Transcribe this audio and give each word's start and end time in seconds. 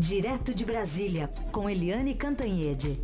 Direto 0.00 0.54
de 0.54 0.64
Brasília, 0.64 1.28
com 1.52 1.68
Eliane 1.68 2.14
Cantanhede. 2.14 2.98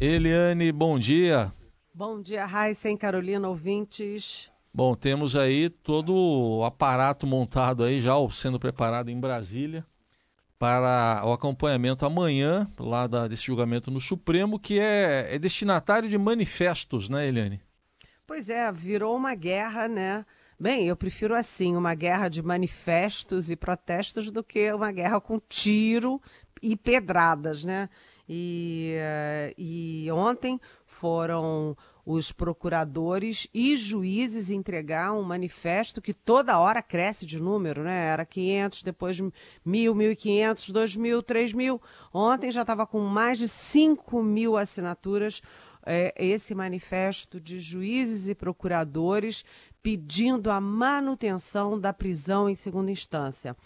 Eliane, 0.00 0.72
bom 0.72 0.98
dia. 0.98 1.52
Bom 1.94 2.20
dia, 2.20 2.44
Raíssa 2.44 2.90
e 2.90 2.96
Carolina, 2.96 3.48
ouvintes. 3.48 4.50
Bom, 4.74 4.96
temos 4.96 5.36
aí 5.36 5.70
todo 5.70 6.12
o 6.12 6.64
aparato 6.64 7.24
montado 7.24 7.84
aí, 7.84 8.00
já 8.00 8.14
sendo 8.32 8.58
preparado 8.58 9.10
em 9.10 9.20
Brasília 9.20 9.86
para 10.58 11.22
o 11.24 11.32
acompanhamento 11.32 12.04
amanhã, 12.04 12.68
lá 12.76 13.06
da, 13.06 13.28
desse 13.28 13.44
julgamento 13.44 13.92
no 13.92 14.00
Supremo, 14.00 14.58
que 14.58 14.80
é, 14.80 15.36
é 15.36 15.38
destinatário 15.38 16.08
de 16.08 16.18
manifestos, 16.18 17.08
né, 17.08 17.28
Eliane? 17.28 17.60
Pois 18.30 18.48
é, 18.48 18.70
virou 18.70 19.16
uma 19.16 19.34
guerra, 19.34 19.88
né? 19.88 20.24
Bem, 20.56 20.86
eu 20.86 20.94
prefiro 20.94 21.34
assim, 21.34 21.76
uma 21.76 21.96
guerra 21.96 22.28
de 22.28 22.40
manifestos 22.40 23.50
e 23.50 23.56
protestos 23.56 24.30
do 24.30 24.44
que 24.44 24.72
uma 24.72 24.92
guerra 24.92 25.20
com 25.20 25.40
tiro 25.40 26.22
e 26.62 26.76
pedradas, 26.76 27.64
né? 27.64 27.88
E, 28.28 28.94
uh, 28.96 29.54
e 29.58 30.08
ontem 30.12 30.60
foram 30.86 31.76
os 32.06 32.30
procuradores 32.30 33.48
e 33.52 33.76
juízes 33.76 34.48
entregar 34.48 35.12
um 35.12 35.24
manifesto 35.24 36.00
que 36.00 36.14
toda 36.14 36.58
hora 36.58 36.80
cresce 36.80 37.26
de 37.26 37.42
número, 37.42 37.82
né? 37.82 38.06
Era 38.06 38.24
500, 38.24 38.84
depois 38.84 39.20
1.000, 39.20 39.32
1.500, 39.66 40.72
2.000, 40.72 41.22
3.000. 41.24 41.80
Ontem 42.14 42.52
já 42.52 42.60
estava 42.60 42.86
com 42.86 43.00
mais 43.00 43.38
de 43.38 43.48
5 43.48 44.22
mil 44.22 44.56
assinaturas 44.56 45.42
é, 45.84 46.14
esse 46.16 46.54
manifesto 46.54 47.40
de 47.40 47.58
juízes 47.58 48.28
e 48.28 48.34
procuradores 48.34 49.44
pedindo 49.82 50.50
a 50.50 50.60
manutenção 50.60 51.78
da 51.78 51.92
prisão 51.92 52.48
em 52.48 52.54
segunda 52.54 52.90
instância. 52.90 53.56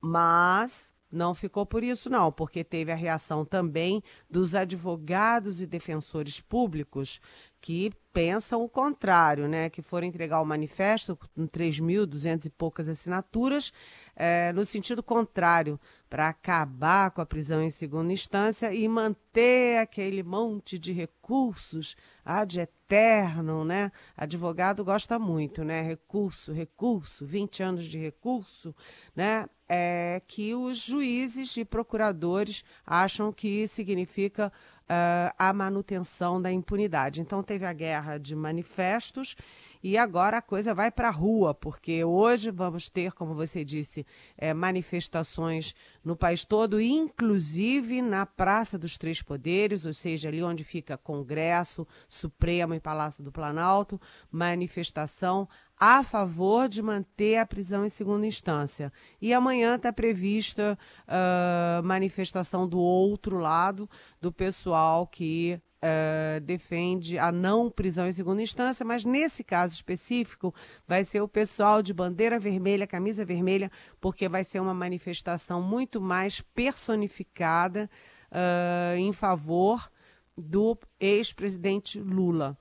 Mas 0.00 0.92
não 1.10 1.34
ficou 1.34 1.66
por 1.66 1.84
isso, 1.84 2.08
não, 2.08 2.32
porque 2.32 2.64
teve 2.64 2.90
a 2.90 2.96
reação 2.96 3.44
também 3.44 4.02
dos 4.30 4.54
advogados 4.54 5.60
e 5.60 5.66
defensores 5.66 6.40
públicos 6.40 7.20
que 7.62 7.92
pensam 8.12 8.62
o 8.62 8.68
contrário, 8.68 9.48
né? 9.48 9.70
Que 9.70 9.80
foram 9.80 10.06
entregar 10.06 10.42
o 10.42 10.44
manifesto 10.44 11.16
com 11.16 11.46
3.200 11.46 12.44
e 12.46 12.50
poucas 12.50 12.88
assinaturas, 12.88 13.72
é, 14.14 14.52
no 14.52 14.64
sentido 14.66 15.02
contrário, 15.02 15.80
para 16.10 16.28
acabar 16.28 17.12
com 17.12 17.22
a 17.22 17.26
prisão 17.26 17.62
em 17.62 17.70
segunda 17.70 18.12
instância 18.12 18.74
e 18.74 18.86
manter 18.86 19.78
aquele 19.78 20.22
monte 20.22 20.78
de 20.78 20.92
recursos 20.92 21.96
ad 22.24 22.60
eterno, 22.60 23.64
né? 23.64 23.90
Advogado 24.16 24.84
gosta 24.84 25.18
muito, 25.18 25.64
né? 25.64 25.80
Recurso, 25.80 26.52
recurso, 26.52 27.24
20 27.24 27.62
anos 27.62 27.84
de 27.86 27.96
recurso, 27.96 28.74
né? 29.14 29.46
É, 29.68 30.20
que 30.26 30.54
os 30.54 30.76
juízes 30.78 31.56
e 31.56 31.64
procuradores 31.64 32.62
acham 32.84 33.32
que 33.32 33.66
significa 33.68 34.52
uh, 34.92 35.34
a 35.38 35.52
manutenção 35.52 36.40
da 36.40 36.52
impunidade. 36.52 37.20
Então 37.20 37.42
teve 37.42 37.64
a 37.64 37.72
guerra 37.72 38.18
de 38.18 38.36
manifestos 38.36 39.34
e 39.82 39.96
agora 39.96 40.36
a 40.36 40.42
coisa 40.42 40.72
vai 40.72 40.92
para 40.92 41.08
a 41.08 41.10
rua, 41.10 41.52
porque 41.52 42.04
hoje 42.04 42.50
vamos 42.50 42.88
ter, 42.88 43.12
como 43.12 43.34
você 43.34 43.64
disse, 43.64 44.06
é, 44.38 44.54
manifestações 44.54 45.74
no 46.04 46.14
país 46.14 46.44
todo, 46.44 46.80
inclusive 46.80 48.00
na 48.00 48.24
Praça 48.24 48.78
dos 48.78 48.96
Três 48.96 49.22
Poderes, 49.22 49.84
ou 49.84 49.92
seja, 49.92 50.28
ali 50.28 50.42
onde 50.42 50.62
fica 50.62 50.96
Congresso, 50.96 51.86
Supremo 52.08 52.74
e 52.74 52.80
Palácio 52.80 53.24
do 53.24 53.32
Planalto, 53.32 54.00
manifestação 54.30 55.48
a 55.84 56.04
favor 56.04 56.68
de 56.68 56.80
manter 56.80 57.38
a 57.38 57.44
prisão 57.44 57.84
em 57.84 57.88
segunda 57.88 58.24
instância. 58.24 58.92
E 59.20 59.34
amanhã 59.34 59.74
está 59.74 59.92
prevista 59.92 60.78
uh, 61.08 61.82
manifestação 61.82 62.68
do 62.68 62.78
outro 62.78 63.36
lado, 63.40 63.90
do 64.20 64.30
pessoal 64.30 65.08
que 65.08 65.60
uh, 65.82 66.40
defende 66.42 67.18
a 67.18 67.32
não 67.32 67.68
prisão 67.68 68.06
em 68.06 68.12
segunda 68.12 68.40
instância, 68.40 68.86
mas 68.86 69.04
nesse 69.04 69.42
caso 69.42 69.74
específico 69.74 70.54
vai 70.86 71.02
ser 71.02 71.20
o 71.20 71.26
pessoal 71.26 71.82
de 71.82 71.92
bandeira 71.92 72.38
vermelha, 72.38 72.86
camisa 72.86 73.24
vermelha, 73.24 73.68
porque 74.00 74.28
vai 74.28 74.44
ser 74.44 74.60
uma 74.60 74.72
manifestação 74.72 75.60
muito 75.60 76.00
mais 76.00 76.40
personificada 76.40 77.90
uh, 78.30 78.96
em 78.96 79.12
favor 79.12 79.90
do 80.38 80.78
ex-presidente 81.00 81.98
Lula. 81.98 82.56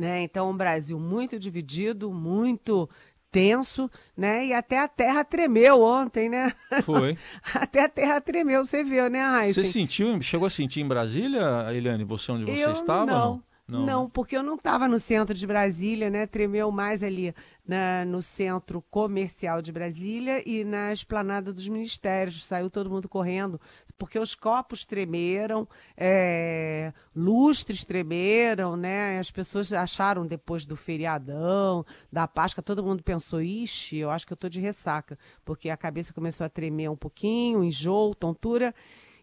Né? 0.00 0.22
Então, 0.22 0.50
um 0.50 0.56
Brasil 0.56 0.98
muito 0.98 1.38
dividido, 1.38 2.10
muito 2.10 2.88
tenso, 3.30 3.90
né? 4.16 4.46
E 4.46 4.54
até 4.54 4.78
a 4.78 4.88
terra 4.88 5.22
tremeu 5.22 5.82
ontem, 5.82 6.30
né? 6.30 6.54
Foi. 6.82 7.18
até 7.54 7.84
a 7.84 7.88
terra 7.88 8.18
tremeu, 8.18 8.64
você 8.64 8.82
viu, 8.82 9.10
né, 9.10 9.22
Raíssa? 9.22 9.62
Você 9.62 9.68
sentiu, 9.68 10.20
chegou 10.22 10.46
a 10.46 10.50
sentir 10.50 10.80
em 10.80 10.88
Brasília, 10.88 11.66
Eliane, 11.70 12.02
você 12.02 12.32
onde 12.32 12.50
você 12.50 12.64
eu 12.64 12.72
estava? 12.72 13.04
Não, 13.04 13.18
não, 13.18 13.42
não, 13.70 13.86
não, 13.86 14.10
porque 14.10 14.36
eu 14.36 14.42
não 14.42 14.56
estava 14.56 14.88
no 14.88 14.98
centro 14.98 15.34
de 15.34 15.46
Brasília, 15.46 16.10
né? 16.10 16.26
Tremeu 16.26 16.70
mais 16.70 17.02
ali 17.02 17.34
na, 17.66 18.04
no 18.04 18.20
centro 18.20 18.82
comercial 18.90 19.62
de 19.62 19.70
Brasília 19.70 20.42
e 20.44 20.64
na 20.64 20.92
esplanada 20.92 21.52
dos 21.52 21.68
ministérios. 21.68 22.44
Saiu 22.44 22.68
todo 22.68 22.90
mundo 22.90 23.08
correndo, 23.08 23.60
porque 23.96 24.18
os 24.18 24.34
copos 24.34 24.84
tremeram, 24.84 25.68
é, 25.96 26.92
lustres 27.14 27.84
tremeram, 27.84 28.76
né? 28.76 29.18
As 29.18 29.30
pessoas 29.30 29.72
acharam 29.72 30.26
depois 30.26 30.66
do 30.66 30.76
feriadão, 30.76 31.86
da 32.12 32.26
Páscoa, 32.26 32.62
todo 32.62 32.82
mundo 32.82 33.02
pensou, 33.02 33.40
ixi, 33.40 33.98
eu 33.98 34.10
acho 34.10 34.26
que 34.26 34.32
eu 34.32 34.36
estou 34.36 34.50
de 34.50 34.60
ressaca, 34.60 35.18
porque 35.44 35.70
a 35.70 35.76
cabeça 35.76 36.12
começou 36.12 36.44
a 36.44 36.50
tremer 36.50 36.90
um 36.90 36.96
pouquinho, 36.96 37.62
enjoo, 37.62 38.14
tontura 38.14 38.74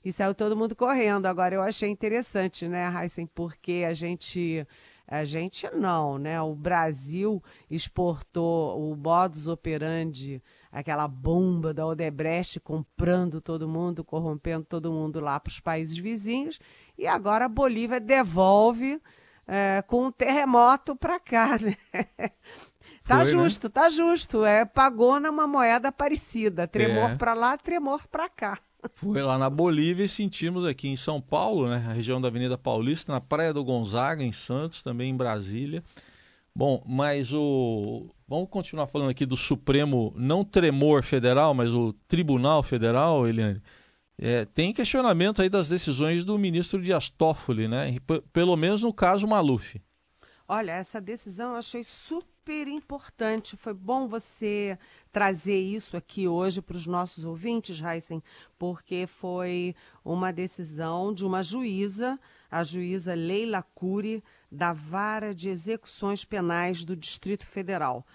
e 0.07 0.12
saiu 0.13 0.34
todo 0.34 0.56
mundo 0.56 0.73
correndo. 0.73 1.25
Agora, 1.25 1.53
eu 1.53 1.62
achei 1.62 1.90
interessante, 1.90 2.66
né, 2.66 2.90
Heisen, 2.97 3.25
porque 3.25 3.84
a 3.85 3.94
gente. 3.94 4.66
A 5.09 5.23
gente 5.23 5.69
não, 5.73 6.18
né? 6.18 6.41
O 6.41 6.53
Brasil 6.53 7.41
exportou 7.72 8.78
o 8.78 8.94
modus 8.94 9.47
operandi, 9.47 10.44
aquela 10.69 11.07
bomba 11.07 11.73
da 11.73 11.88
Odebrecht 11.88 12.59
comprando 12.59 13.40
todo 13.40 13.69
mundo, 13.69 14.03
corrompendo 14.03 14.66
todo 14.66 14.91
mundo 14.91 15.22
lá 15.22 15.40
para 15.40 15.50
os 15.50 15.62
países 15.62 15.97
vizinhos, 15.97 16.59
e 16.97 17.07
agora 17.07 17.46
a 17.46 17.50
Bolívia 17.50 18.01
devolve 18.01 19.01
é, 19.47 19.81
com 19.88 20.07
um 20.07 20.12
terremoto 20.12 20.94
para 20.94 21.22
cá, 21.22 21.57
né? 21.63 21.78
Tá 23.06 23.16
Foi, 23.16 23.23
né? 23.23 23.25
justo, 23.25 23.67
né? 23.67 23.72
tá 23.73 23.90
justo. 23.90 24.44
É, 24.44 24.66
pagou 24.66 25.22
numa 25.22 25.47
moeda 25.47 25.90
parecida. 25.90 26.67
Tremor 26.67 27.12
é. 27.12 27.16
para 27.16 27.34
lá, 27.34 27.57
tremor 27.57 28.06
para 28.07 28.28
cá. 28.28 28.59
Foi 28.94 29.22
lá 29.22 29.38
na 29.38 29.50
Bolívia 29.50 30.06
e 30.06 30.10
sentimos 30.10 30.66
aqui 30.66 30.88
em 30.88 30.96
São 30.96 31.20
Paulo, 31.20 31.70
né, 31.70 31.86
a 31.90 31.94
região 31.94 32.22
da 32.22 32.28
Avenida 32.28 32.58
Paulista, 32.58 33.12
na 33.12 33.22
Praia 33.22 33.54
do 33.54 33.64
Gonzaga, 33.64 34.24
em 34.24 34.32
Santos, 34.32 34.84
também 34.84 35.10
em 35.10 35.18
Brasília. 35.18 35.84
Bom, 36.56 36.84
mas 36.88 37.34
o. 37.34 38.10
Vamos 38.28 38.50
continuar 38.50 38.88
falando 38.88 39.10
aqui 39.10 39.26
do 39.26 39.38
Supremo, 39.38 40.12
não 40.16 40.44
tremor 40.44 41.04
federal, 41.04 41.54
mas 41.54 41.72
o 41.72 41.94
Tribunal 42.08 42.64
Federal, 42.64 43.28
Eliane. 43.28 43.62
É, 44.20 44.46
tem 44.46 44.74
questionamento 44.74 45.42
aí 45.42 45.50
das 45.50 45.70
decisões 45.70 46.26
do 46.26 46.38
ministro 46.38 46.82
Dias 46.82 47.09
Toffoli, 47.09 47.68
né? 47.68 47.96
Pelo 48.34 48.56
menos 48.56 48.82
no 48.82 48.92
caso 48.92 49.28
Maluf. 49.28 49.80
Olha, 50.48 50.72
essa 50.72 51.00
decisão 51.00 51.52
eu 51.52 51.58
achei 51.58 51.84
super 51.84 52.37
importante. 52.53 53.58
Foi 53.58 53.74
bom 53.74 54.08
você 54.08 54.78
trazer 55.12 55.59
isso 55.59 55.97
aqui 55.97 56.28
hoje 56.28 56.62
para 56.62 56.78
os 56.78 56.88
nossos 56.88 57.25
ouvintes, 57.25 57.81
Heisen, 57.81 58.24
porque 58.58 59.06
foi 59.06 59.75
uma 60.03 60.31
decisão 60.31 61.13
de 61.13 61.25
uma 61.25 61.44
juíza, 61.44 62.19
a 62.50 62.63
juíza 62.63 63.13
Leila 63.13 63.62
Cury, 63.62 64.24
da 64.52 64.72
Vara 64.74 65.35
de 65.35 65.50
Execuções 65.50 66.24
Penais 66.24 66.84
do 66.84 66.96
Distrito 66.96 67.46
Federal. 67.46 68.05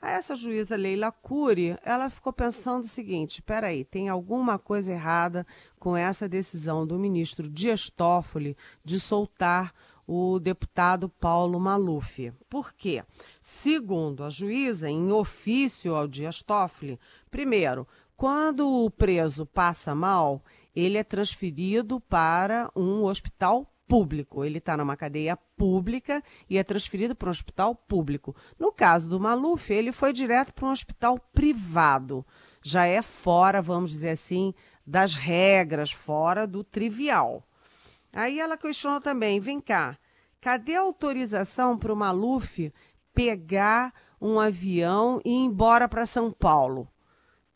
Essa 0.00 0.34
juíza 0.34 0.74
Leila 0.74 1.12
Cury, 1.12 1.76
ela 1.84 2.10
ficou 2.10 2.32
pensando 2.32 2.84
o 2.84 2.88
seguinte: 2.88 3.42
peraí, 3.42 3.84
tem 3.84 4.08
alguma 4.08 4.58
coisa 4.58 4.92
errada 4.92 5.46
com 5.78 5.96
essa 5.96 6.28
decisão 6.28 6.86
do 6.86 6.98
ministro 6.98 7.48
Dias 7.48 7.88
Toffoli 7.88 8.56
de 8.84 8.98
soltar 8.98 9.72
o 10.12 10.38
deputado 10.38 11.08
Paulo 11.08 11.58
Maluf. 11.58 12.32
Por 12.48 12.72
quê? 12.74 13.02
Segundo 13.40 14.24
a 14.24 14.28
juíza, 14.28 14.90
em 14.90 15.10
ofício 15.10 15.94
ao 15.94 16.06
Dias 16.06 16.42
Toffoli, 16.42 17.00
primeiro, 17.30 17.86
quando 18.16 18.84
o 18.84 18.90
preso 18.90 19.46
passa 19.46 19.94
mal, 19.94 20.42
ele 20.76 20.98
é 20.98 21.04
transferido 21.04 21.98
para 22.00 22.70
um 22.76 23.04
hospital 23.04 23.66
público. 23.88 24.44
Ele 24.44 24.58
está 24.58 24.76
numa 24.76 24.96
cadeia 24.96 25.36
pública 25.36 26.22
e 26.48 26.56
é 26.56 26.64
transferido 26.64 27.14
para 27.14 27.28
um 27.28 27.30
hospital 27.30 27.74
público. 27.74 28.34
No 28.58 28.72
caso 28.72 29.08
do 29.08 29.20
Maluf, 29.20 29.72
ele 29.72 29.92
foi 29.92 30.12
direto 30.12 30.52
para 30.52 30.66
um 30.66 30.72
hospital 30.72 31.18
privado. 31.32 32.24
Já 32.62 32.86
é 32.86 33.02
fora, 33.02 33.60
vamos 33.60 33.90
dizer 33.90 34.10
assim, 34.10 34.54
das 34.86 35.14
regras, 35.14 35.90
fora 35.90 36.46
do 36.46 36.62
trivial. 36.62 37.46
Aí 38.12 38.38
ela 38.38 38.56
questionou 38.56 39.00
também: 39.00 39.40
vem 39.40 39.60
cá, 39.60 39.98
cadê 40.42 40.74
a 40.74 40.80
autorização 40.80 41.78
para 41.78 41.92
o 41.92 41.96
Maluf 41.96 42.72
pegar 43.14 43.94
um 44.20 44.40
avião 44.40 45.20
e 45.24 45.30
ir 45.30 45.44
embora 45.44 45.88
para 45.88 46.04
São 46.04 46.32
Paulo. 46.32 46.88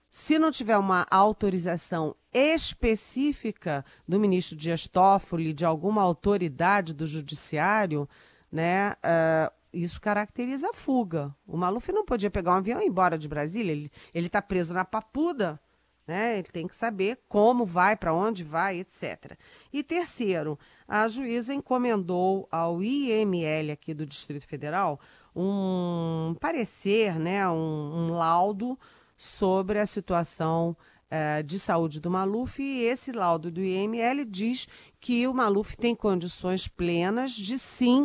Se 0.08 0.38
não 0.38 0.52
tiver 0.52 0.78
uma 0.78 1.04
autorização 1.10 2.14
específica 2.32 3.84
do 4.06 4.20
ministro 4.20 4.56
Dias 4.56 4.86
Toffoli, 4.86 5.52
de 5.52 5.64
alguma 5.64 6.00
autoridade 6.00 6.94
do 6.94 7.06
judiciário, 7.06 8.08
né, 8.50 8.92
uh, 8.92 9.52
isso 9.72 10.00
caracteriza 10.00 10.70
a 10.70 10.74
fuga. 10.74 11.34
O 11.44 11.56
Maluf 11.56 11.90
não 11.90 12.04
podia 12.04 12.30
pegar 12.30 12.52
um 12.52 12.58
avião 12.58 12.80
e 12.80 12.84
ir 12.84 12.88
embora 12.88 13.18
de 13.18 13.28
Brasília, 13.28 13.90
ele 14.14 14.26
está 14.28 14.40
preso 14.40 14.72
na 14.72 14.84
Papuda, 14.84 15.60
né? 16.06 16.38
Ele 16.38 16.48
tem 16.48 16.66
que 16.66 16.74
saber 16.74 17.18
como 17.28 17.64
vai, 17.64 17.96
para 17.96 18.14
onde 18.14 18.44
vai, 18.44 18.78
etc. 18.78 19.36
E 19.72 19.82
terceiro, 19.82 20.58
a 20.86 21.08
juíza 21.08 21.52
encomendou 21.52 22.48
ao 22.50 22.82
IML 22.82 23.72
aqui 23.72 23.92
do 23.92 24.06
Distrito 24.06 24.46
Federal 24.46 25.00
um 25.34 26.34
parecer, 26.40 27.18
né, 27.18 27.46
um, 27.48 27.52
um 27.52 28.12
laudo 28.12 28.78
sobre 29.16 29.78
a 29.78 29.86
situação 29.86 30.74
uh, 31.10 31.42
de 31.42 31.58
saúde 31.58 32.00
do 32.00 32.10
Maluf 32.10 32.62
e 32.62 32.84
esse 32.84 33.12
laudo 33.12 33.50
do 33.50 33.60
IML 33.60 34.24
diz 34.24 34.66
que 34.98 35.26
o 35.26 35.34
Maluf 35.34 35.76
tem 35.76 35.94
condições 35.94 36.68
plenas 36.68 37.32
de 37.32 37.58
sim 37.58 38.04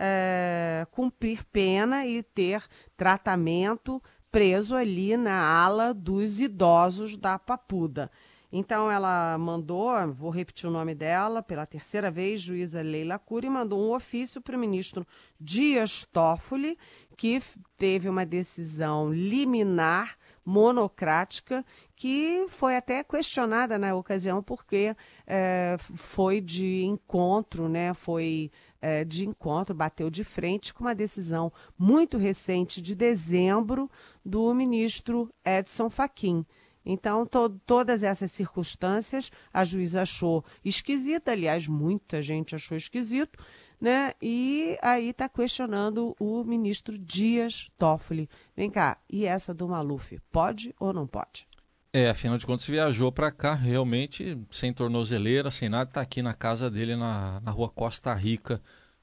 uh, 0.00 0.86
cumprir 0.90 1.44
pena 1.44 2.06
e 2.06 2.22
ter 2.22 2.64
tratamento 2.96 4.02
preso 4.30 4.74
ali 4.74 5.16
na 5.16 5.40
ala 5.42 5.92
dos 5.92 6.40
idosos 6.40 7.16
da 7.16 7.38
Papuda. 7.38 8.10
Então 8.52 8.90
ela 8.90 9.38
mandou, 9.38 9.92
vou 10.12 10.30
repetir 10.30 10.68
o 10.68 10.72
nome 10.72 10.92
dela, 10.92 11.40
pela 11.40 11.64
terceira 11.64 12.10
vez, 12.10 12.40
juíza 12.40 12.82
Leila 12.82 13.16
Cury, 13.16 13.48
mandou 13.48 13.80
um 13.80 13.94
ofício 13.94 14.40
para 14.40 14.56
o 14.56 14.58
ministro 14.58 15.06
Dias 15.38 16.04
Toffoli, 16.12 16.76
que 17.16 17.40
teve 17.76 18.08
uma 18.08 18.26
decisão 18.26 19.12
liminar 19.12 20.16
monocrática 20.44 21.64
que 21.94 22.46
foi 22.48 22.76
até 22.76 23.04
questionada 23.04 23.78
na 23.78 23.94
ocasião 23.94 24.42
porque 24.42 24.96
é, 25.26 25.76
foi 25.78 26.40
de 26.40 26.82
encontro, 26.82 27.68
né? 27.68 27.92
Foi 27.94 28.50
é, 28.80 29.04
de 29.04 29.26
encontro, 29.26 29.74
bateu 29.74 30.10
de 30.10 30.24
frente 30.24 30.72
com 30.72 30.84
uma 30.84 30.94
decisão 30.94 31.52
muito 31.78 32.16
recente 32.16 32.80
de 32.80 32.94
dezembro 32.94 33.90
do 34.24 34.52
ministro 34.54 35.32
Edson 35.44 35.90
Fachin. 35.90 36.44
Então, 36.84 37.26
to 37.26 37.48
todas 37.66 38.02
essas 38.02 38.32
circunstâncias 38.32 39.30
a 39.52 39.64
juíza 39.64 40.02
achou 40.02 40.44
esquisita, 40.64 41.32
aliás, 41.32 41.68
muita 41.68 42.22
gente 42.22 42.54
achou 42.54 42.76
esquisito, 42.76 43.38
né? 43.80 44.12
E 44.20 44.78
aí 44.82 45.10
está 45.10 45.28
questionando 45.28 46.14
o 46.18 46.42
ministro 46.44 46.98
Dias 46.98 47.70
Toffoli. 47.78 48.28
Vem 48.56 48.70
cá, 48.70 48.98
e 49.08 49.26
essa 49.26 49.52
do 49.52 49.68
Maluf, 49.68 50.18
pode 50.32 50.74
ou 50.78 50.92
não 50.92 51.06
pode? 51.06 51.49
É, 51.92 52.08
afinal 52.08 52.38
de 52.38 52.46
contas, 52.46 52.66
viajou 52.66 53.10
para 53.10 53.32
cá 53.32 53.52
realmente 53.52 54.38
sem 54.48 54.72
tornozeleira, 54.72 55.50
sem 55.50 55.68
nada, 55.68 55.90
está 55.90 56.00
aqui 56.00 56.22
na 56.22 56.32
casa 56.32 56.70
dele 56.70 56.94
na, 56.94 57.40
na 57.40 57.50
rua 57.50 57.68
Costa 57.68 58.14
Rica, 58.14 58.62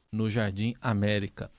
no 0.09 0.29
Jardim 0.29 0.73
América. 0.79 1.51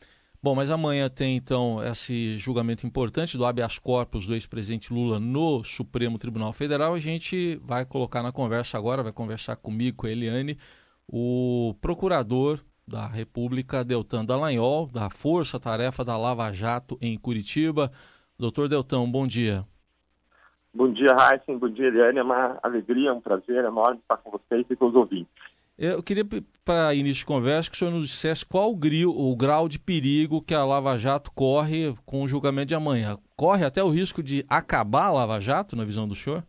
Bom, 0.42 0.54
mas 0.54 0.70
amanhã 0.70 1.08
tem 1.10 1.36
então 1.36 1.82
esse 1.84 2.38
julgamento 2.38 2.86
importante 2.86 3.36
do 3.36 3.44
habeas 3.44 3.78
corpus 3.78 4.26
do 4.26 4.34
ex-presidente 4.34 4.90
Lula 4.92 5.20
no 5.20 5.62
Supremo 5.64 6.16
Tribunal 6.18 6.52
Federal. 6.54 6.94
A 6.94 7.00
gente 7.00 7.56
vai 7.56 7.84
colocar 7.84 8.22
na 8.22 8.32
conversa 8.32 8.78
agora, 8.78 9.02
vai 9.02 9.12
conversar 9.12 9.56
comigo, 9.56 9.98
com 9.98 10.06
a 10.06 10.10
Eliane, 10.10 10.56
o 11.06 11.74
procurador 11.80 12.64
da 12.86 13.06
República, 13.06 13.84
Deltan 13.84 14.24
Dallagnol, 14.24 14.86
da 14.86 15.10
Força 15.10 15.60
Tarefa 15.60 16.04
da 16.04 16.16
Lava 16.16 16.50
Jato 16.54 16.96
em 17.02 17.18
Curitiba. 17.18 17.92
Doutor 18.38 18.68
Deltan, 18.68 19.10
bom 19.10 19.26
dia. 19.26 19.66
Bom 20.72 20.92
dia, 20.92 21.08
Heisen. 21.10 21.58
Bom 21.58 21.68
dia, 21.68 21.88
Eliane. 21.88 22.18
É 22.18 22.22
uma 22.22 22.58
alegria, 22.62 23.12
um 23.12 23.20
prazer 23.20 23.64
enorme 23.64 23.98
estar 24.00 24.16
com 24.18 24.30
vocês 24.30 24.66
e 24.68 24.76
com 24.76 24.86
os 24.86 24.94
ouvintes. 24.94 25.32
Eu 25.78 26.02
queria, 26.02 26.24
para 26.64 26.92
início 26.92 27.20
de 27.20 27.26
conversa, 27.26 27.70
que 27.70 27.76
o 27.76 27.78
senhor 27.78 27.92
nos 27.92 28.08
dissesse 28.08 28.44
qual 28.44 28.72
o, 28.72 28.74
o 28.74 29.36
grau 29.36 29.68
de 29.68 29.78
perigo 29.78 30.42
que 30.42 30.52
a 30.52 30.64
Lava 30.64 30.98
Jato 30.98 31.30
corre 31.30 31.94
com 32.04 32.22
o 32.22 32.26
julgamento 32.26 32.66
de 32.66 32.74
amanhã. 32.74 33.16
Corre 33.36 33.64
até 33.64 33.82
o 33.82 33.88
risco 33.88 34.20
de 34.20 34.44
acabar 34.48 35.04
a 35.04 35.12
Lava 35.12 35.40
Jato, 35.40 35.76
na 35.76 35.84
visão 35.84 36.08
do 36.08 36.16
senhor? 36.16 36.42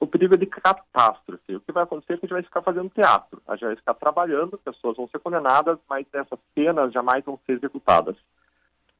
O 0.00 0.06
perigo 0.06 0.34
é 0.34 0.36
de 0.36 0.46
catástrofe. 0.46 1.54
O 1.54 1.60
que 1.60 1.70
vai 1.70 1.84
acontecer 1.84 2.14
é 2.14 2.16
que 2.16 2.26
a 2.26 2.26
gente 2.26 2.34
vai 2.34 2.42
ficar 2.42 2.62
fazendo 2.62 2.90
teatro. 2.90 3.40
A 3.46 3.54
gente 3.54 3.66
vai 3.66 3.76
ficar 3.76 3.94
trabalhando, 3.94 4.58
pessoas 4.58 4.96
vão 4.96 5.08
ser 5.08 5.20
condenadas, 5.20 5.78
mas 5.88 6.04
essas 6.12 6.38
penas 6.54 6.92
jamais 6.92 7.24
vão 7.24 7.38
ser 7.46 7.52
executadas. 7.52 8.16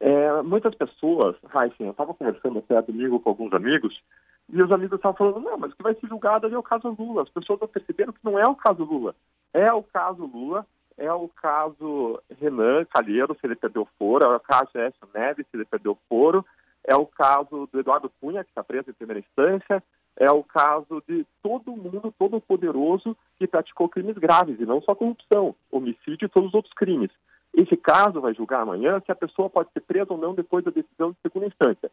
É, 0.00 0.42
muitas 0.42 0.74
pessoas, 0.74 1.36
Heisen, 1.54 1.86
eu 1.86 1.90
estava 1.90 2.14
conversando 2.14 2.58
até 2.60 2.80
domingo 2.82 3.18
com 3.18 3.30
alguns 3.30 3.52
amigos, 3.52 4.00
e 4.48 4.62
os 4.62 4.70
amigos 4.70 4.96
estavam 4.96 5.16
falando, 5.16 5.40
não, 5.40 5.58
mas 5.58 5.72
o 5.72 5.76
que 5.76 5.82
vai 5.82 5.94
ser 5.94 6.06
julgado 6.06 6.46
ali 6.46 6.54
é 6.54 6.58
o 6.58 6.62
caso 6.62 6.96
Lula. 6.98 7.22
As 7.22 7.28
pessoas 7.28 7.60
não 7.60 7.68
perceberam 7.68 8.12
que 8.12 8.24
não 8.24 8.38
é 8.38 8.44
o 8.44 8.54
caso 8.54 8.82
Lula. 8.84 9.14
É 9.52 9.72
o 9.72 9.82
caso 9.82 10.24
Lula, 10.24 10.66
é 10.96 11.12
o 11.12 11.28
caso 11.28 12.20
Renan 12.40 12.84
Calheiro, 12.86 13.36
se 13.38 13.46
ele 13.46 13.54
perdeu 13.54 13.86
foro, 13.98 14.24
é 14.24 14.36
o 14.36 14.40
caso 14.40 14.70
Écio 14.74 15.08
Neves, 15.14 15.46
se 15.50 15.56
ele 15.56 15.64
perdeu 15.64 15.98
foro, 16.08 16.44
é 16.84 16.96
o 16.96 17.04
caso 17.04 17.68
do 17.70 17.80
Eduardo 17.80 18.10
Cunha, 18.20 18.42
que 18.42 18.50
está 18.50 18.64
preso 18.64 18.90
em 18.90 18.94
primeira 18.94 19.20
instância, 19.20 19.82
é 20.16 20.30
o 20.30 20.42
caso 20.42 21.02
de 21.06 21.26
todo 21.42 21.76
mundo, 21.76 22.12
todo 22.18 22.40
poderoso 22.40 23.16
que 23.36 23.46
praticou 23.46 23.88
crimes 23.88 24.16
graves, 24.16 24.58
e 24.58 24.66
não 24.66 24.80
só 24.80 24.94
corrupção, 24.94 25.54
homicídio 25.70 26.26
e 26.26 26.28
todos 26.28 26.48
os 26.48 26.54
outros 26.54 26.74
crimes. 26.74 27.10
Esse 27.54 27.76
caso 27.76 28.20
vai 28.20 28.34
julgar 28.34 28.62
amanhã 28.62 29.00
se 29.00 29.10
a 29.10 29.16
pessoa 29.16 29.50
pode 29.50 29.70
ser 29.72 29.80
presa 29.80 30.12
ou 30.12 30.18
não 30.18 30.34
depois 30.34 30.64
da 30.64 30.70
decisão 30.70 31.10
de 31.10 31.18
segunda 31.22 31.46
instância. 31.46 31.90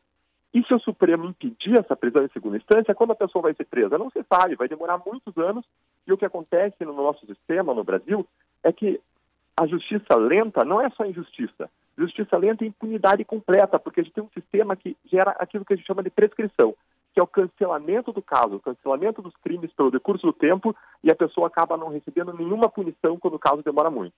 E 0.53 0.63
se 0.63 0.73
o 0.73 0.79
Supremo 0.79 1.25
impedir 1.25 1.77
essa 1.77 1.95
prisão 1.95 2.23
em 2.23 2.29
segunda 2.29 2.55
instância, 2.55 2.95
quando 2.95 3.11
a 3.11 3.15
pessoa 3.15 3.43
vai 3.43 3.53
ser 3.53 3.65
presa? 3.65 3.97
Não 3.97 4.09
se 4.09 4.23
sabe, 4.31 4.55
vai 4.55 4.69
demorar 4.69 5.01
muitos 5.05 5.37
anos. 5.37 5.65
E 6.07 6.13
o 6.13 6.17
que 6.17 6.23
acontece 6.23 6.85
no 6.85 6.93
nosso 6.93 7.25
sistema, 7.25 7.73
no 7.73 7.83
Brasil, 7.83 8.25
é 8.63 8.71
que 8.71 9.01
a 9.57 9.65
justiça 9.67 10.15
lenta 10.15 10.63
não 10.63 10.81
é 10.81 10.89
só 10.91 11.05
injustiça. 11.05 11.69
Justiça 11.97 12.37
lenta 12.37 12.63
é 12.63 12.67
impunidade 12.67 13.23
completa, 13.23 13.79
porque 13.79 14.01
a 14.01 14.03
gente 14.03 14.13
tem 14.13 14.23
um 14.23 14.29
sistema 14.29 14.75
que 14.75 14.97
gera 15.05 15.31
aquilo 15.31 15.65
que 15.65 15.73
a 15.73 15.75
gente 15.75 15.87
chama 15.87 16.03
de 16.03 16.09
prescrição, 16.09 16.75
que 17.13 17.19
é 17.19 17.23
o 17.23 17.27
cancelamento 17.27 18.11
do 18.11 18.21
caso, 18.21 18.55
o 18.55 18.59
cancelamento 18.59 19.21
dos 19.21 19.35
crimes 19.37 19.71
pelo 19.73 19.91
decurso 19.91 20.25
do 20.27 20.33
tempo, 20.33 20.75
e 21.03 21.09
a 21.09 21.15
pessoa 21.15 21.47
acaba 21.47 21.77
não 21.77 21.89
recebendo 21.89 22.33
nenhuma 22.33 22.69
punição 22.69 23.17
quando 23.17 23.35
o 23.35 23.39
caso 23.39 23.63
demora 23.63 23.89
muito. 23.89 24.15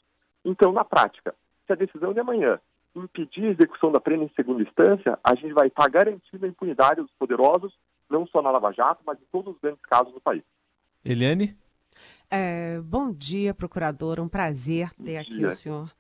Então, 0.48 0.72
na 0.72 0.86
prática, 0.86 1.36
se 1.66 1.74
a 1.74 1.76
decisão 1.76 2.14
de 2.14 2.22
amanhã 2.22 2.58
impedir 2.96 3.44
a 3.44 3.52
execução 3.52 3.92
da 3.92 4.00
pena 4.00 4.24
em 4.24 4.32
segunda 4.34 4.64
instância, 4.64 5.20
a 5.22 5.36
gente 5.36 5.54
vai 5.54 5.68
estar 5.68 5.90
garantindo 5.90 6.46
a 6.46 6.48
impunidade 6.48 7.02
dos 7.02 7.12
poderosos, 7.20 7.74
não 8.10 8.26
só 8.26 8.42
na 8.42 8.50
Lava 8.50 8.72
Jato, 8.72 9.04
mas 9.06 9.20
em 9.20 9.26
todos 9.30 9.54
os 9.54 9.62
grandes 9.62 9.82
casos 9.82 10.14
do 10.14 10.22
país. 10.22 10.42
Eliane? 11.04 11.54
É, 12.32 12.80
bom 12.80 13.12
dia, 13.12 13.54
procurador. 13.54 14.22
Um 14.22 14.30
prazer 14.30 14.90
ter 14.94 15.18
aqui 15.18 15.46
o 15.46 15.52
senhor 15.52 15.92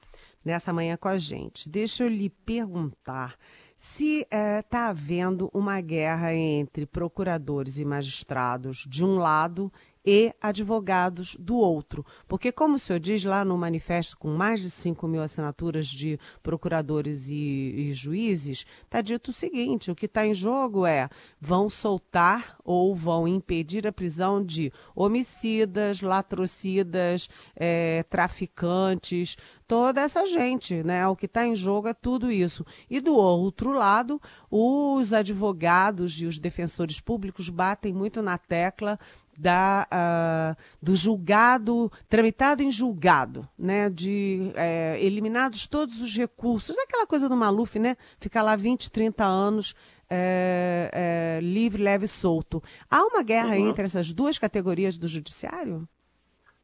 nessa 0.46 0.72
manhã 0.72 0.96
com 0.96 1.10
a 1.10 1.18
gente. 1.18 1.68
Deixa 1.70 2.06
eu 2.06 2.08
lhe 2.08 2.30
perguntar 2.30 3.36
se 3.75 4.22
está 4.22 4.38
é, 4.38 4.62
tá 4.62 4.88
havendo 4.88 5.51
uma 5.54 5.82
guerra 5.82 6.34
entre 6.34 6.86
procuradores 6.86 7.80
e 7.80 7.86
magistrados 7.86 8.86
de 8.88 9.04
um 9.04 9.18
lado 9.18 9.72
e 10.10 10.34
advogados 10.42 11.36
do 11.38 11.58
outro. 11.58 12.06
Porque, 12.30 12.50
como 12.50 12.76
o 12.76 12.80
senhor 12.80 12.98
diz 12.98 13.26
lá 13.26 13.44
no 13.44 13.58
manifesto, 13.58 14.18
com 14.18 14.30
mais 14.30 14.62
de 14.62 14.70
5 14.70 15.06
mil 15.06 15.22
assinaturas 15.22 15.86
de 15.86 16.18
procuradores 16.42 17.28
e, 17.28 17.34
e 17.76 17.94
juízes, 17.94 18.66
está 18.86 19.02
dito 19.02 19.32
o 19.32 19.34
seguinte: 19.34 19.92
o 19.92 19.96
que 19.96 20.06
está 20.06 20.26
em 20.26 20.34
jogo 20.34 20.86
é 20.86 21.10
vão 21.42 21.70
soltar 21.70 22.56
ou 22.64 22.96
vão 22.96 23.28
impedir 23.28 23.86
a 23.86 23.92
prisão 23.92 24.42
de 24.42 24.72
homicidas, 24.96 26.02
latrocidas, 26.02 27.28
é, 27.54 28.04
traficantes, 28.04 29.36
toda 29.68 30.00
essa 30.00 30.26
gente, 30.26 30.82
né? 30.84 31.06
O 31.06 31.18
que 31.18 31.26
está 31.26 31.46
em 31.46 31.54
jogo 31.56 31.90
é 31.90 31.94
tudo 31.94 32.32
isso. 32.32 32.66
E 32.90 33.02
do 33.02 33.14
outro 33.14 33.74
lado, 33.74 34.22
os 34.50 35.12
advogados 35.12 36.22
e 36.22 36.26
os 36.26 36.40
defensores 36.40 37.02
públicos 37.02 37.50
batem 37.50 37.92
muito 37.92 38.22
na 38.22 38.38
tecla 38.38 38.98
da, 39.38 39.88
uh, 39.91 40.62
do 40.82 40.96
julgado, 40.96 41.91
tramitado 42.10 42.63
em 42.63 42.72
julgado, 42.72 43.48
né, 43.58 43.89
de 43.89 44.51
é, 44.56 44.98
eliminados 45.00 45.67
todos 45.67 46.01
os 46.01 46.17
recursos, 46.17 46.75
aquela 46.77 47.06
coisa 47.06 47.29
do 47.29 47.38
Maluf, 47.38 47.77
né, 47.77 47.96
ficar 48.20 48.41
lá 48.41 48.56
20, 48.56 48.89
30 48.89 49.24
anos 49.24 49.75
é, 50.10 50.89
é, 50.91 51.39
livre, 51.41 51.84
leve 51.84 52.06
e 52.06 52.08
solto. 52.08 52.63
Há 52.89 53.03
uma 53.03 53.22
guerra 53.22 53.56
uhum. 53.56 53.70
entre 53.70 53.84
essas 53.84 54.12
duas 54.12 54.39
categorias 54.39 54.98
do 54.98 55.08
judiciário? 55.08 55.88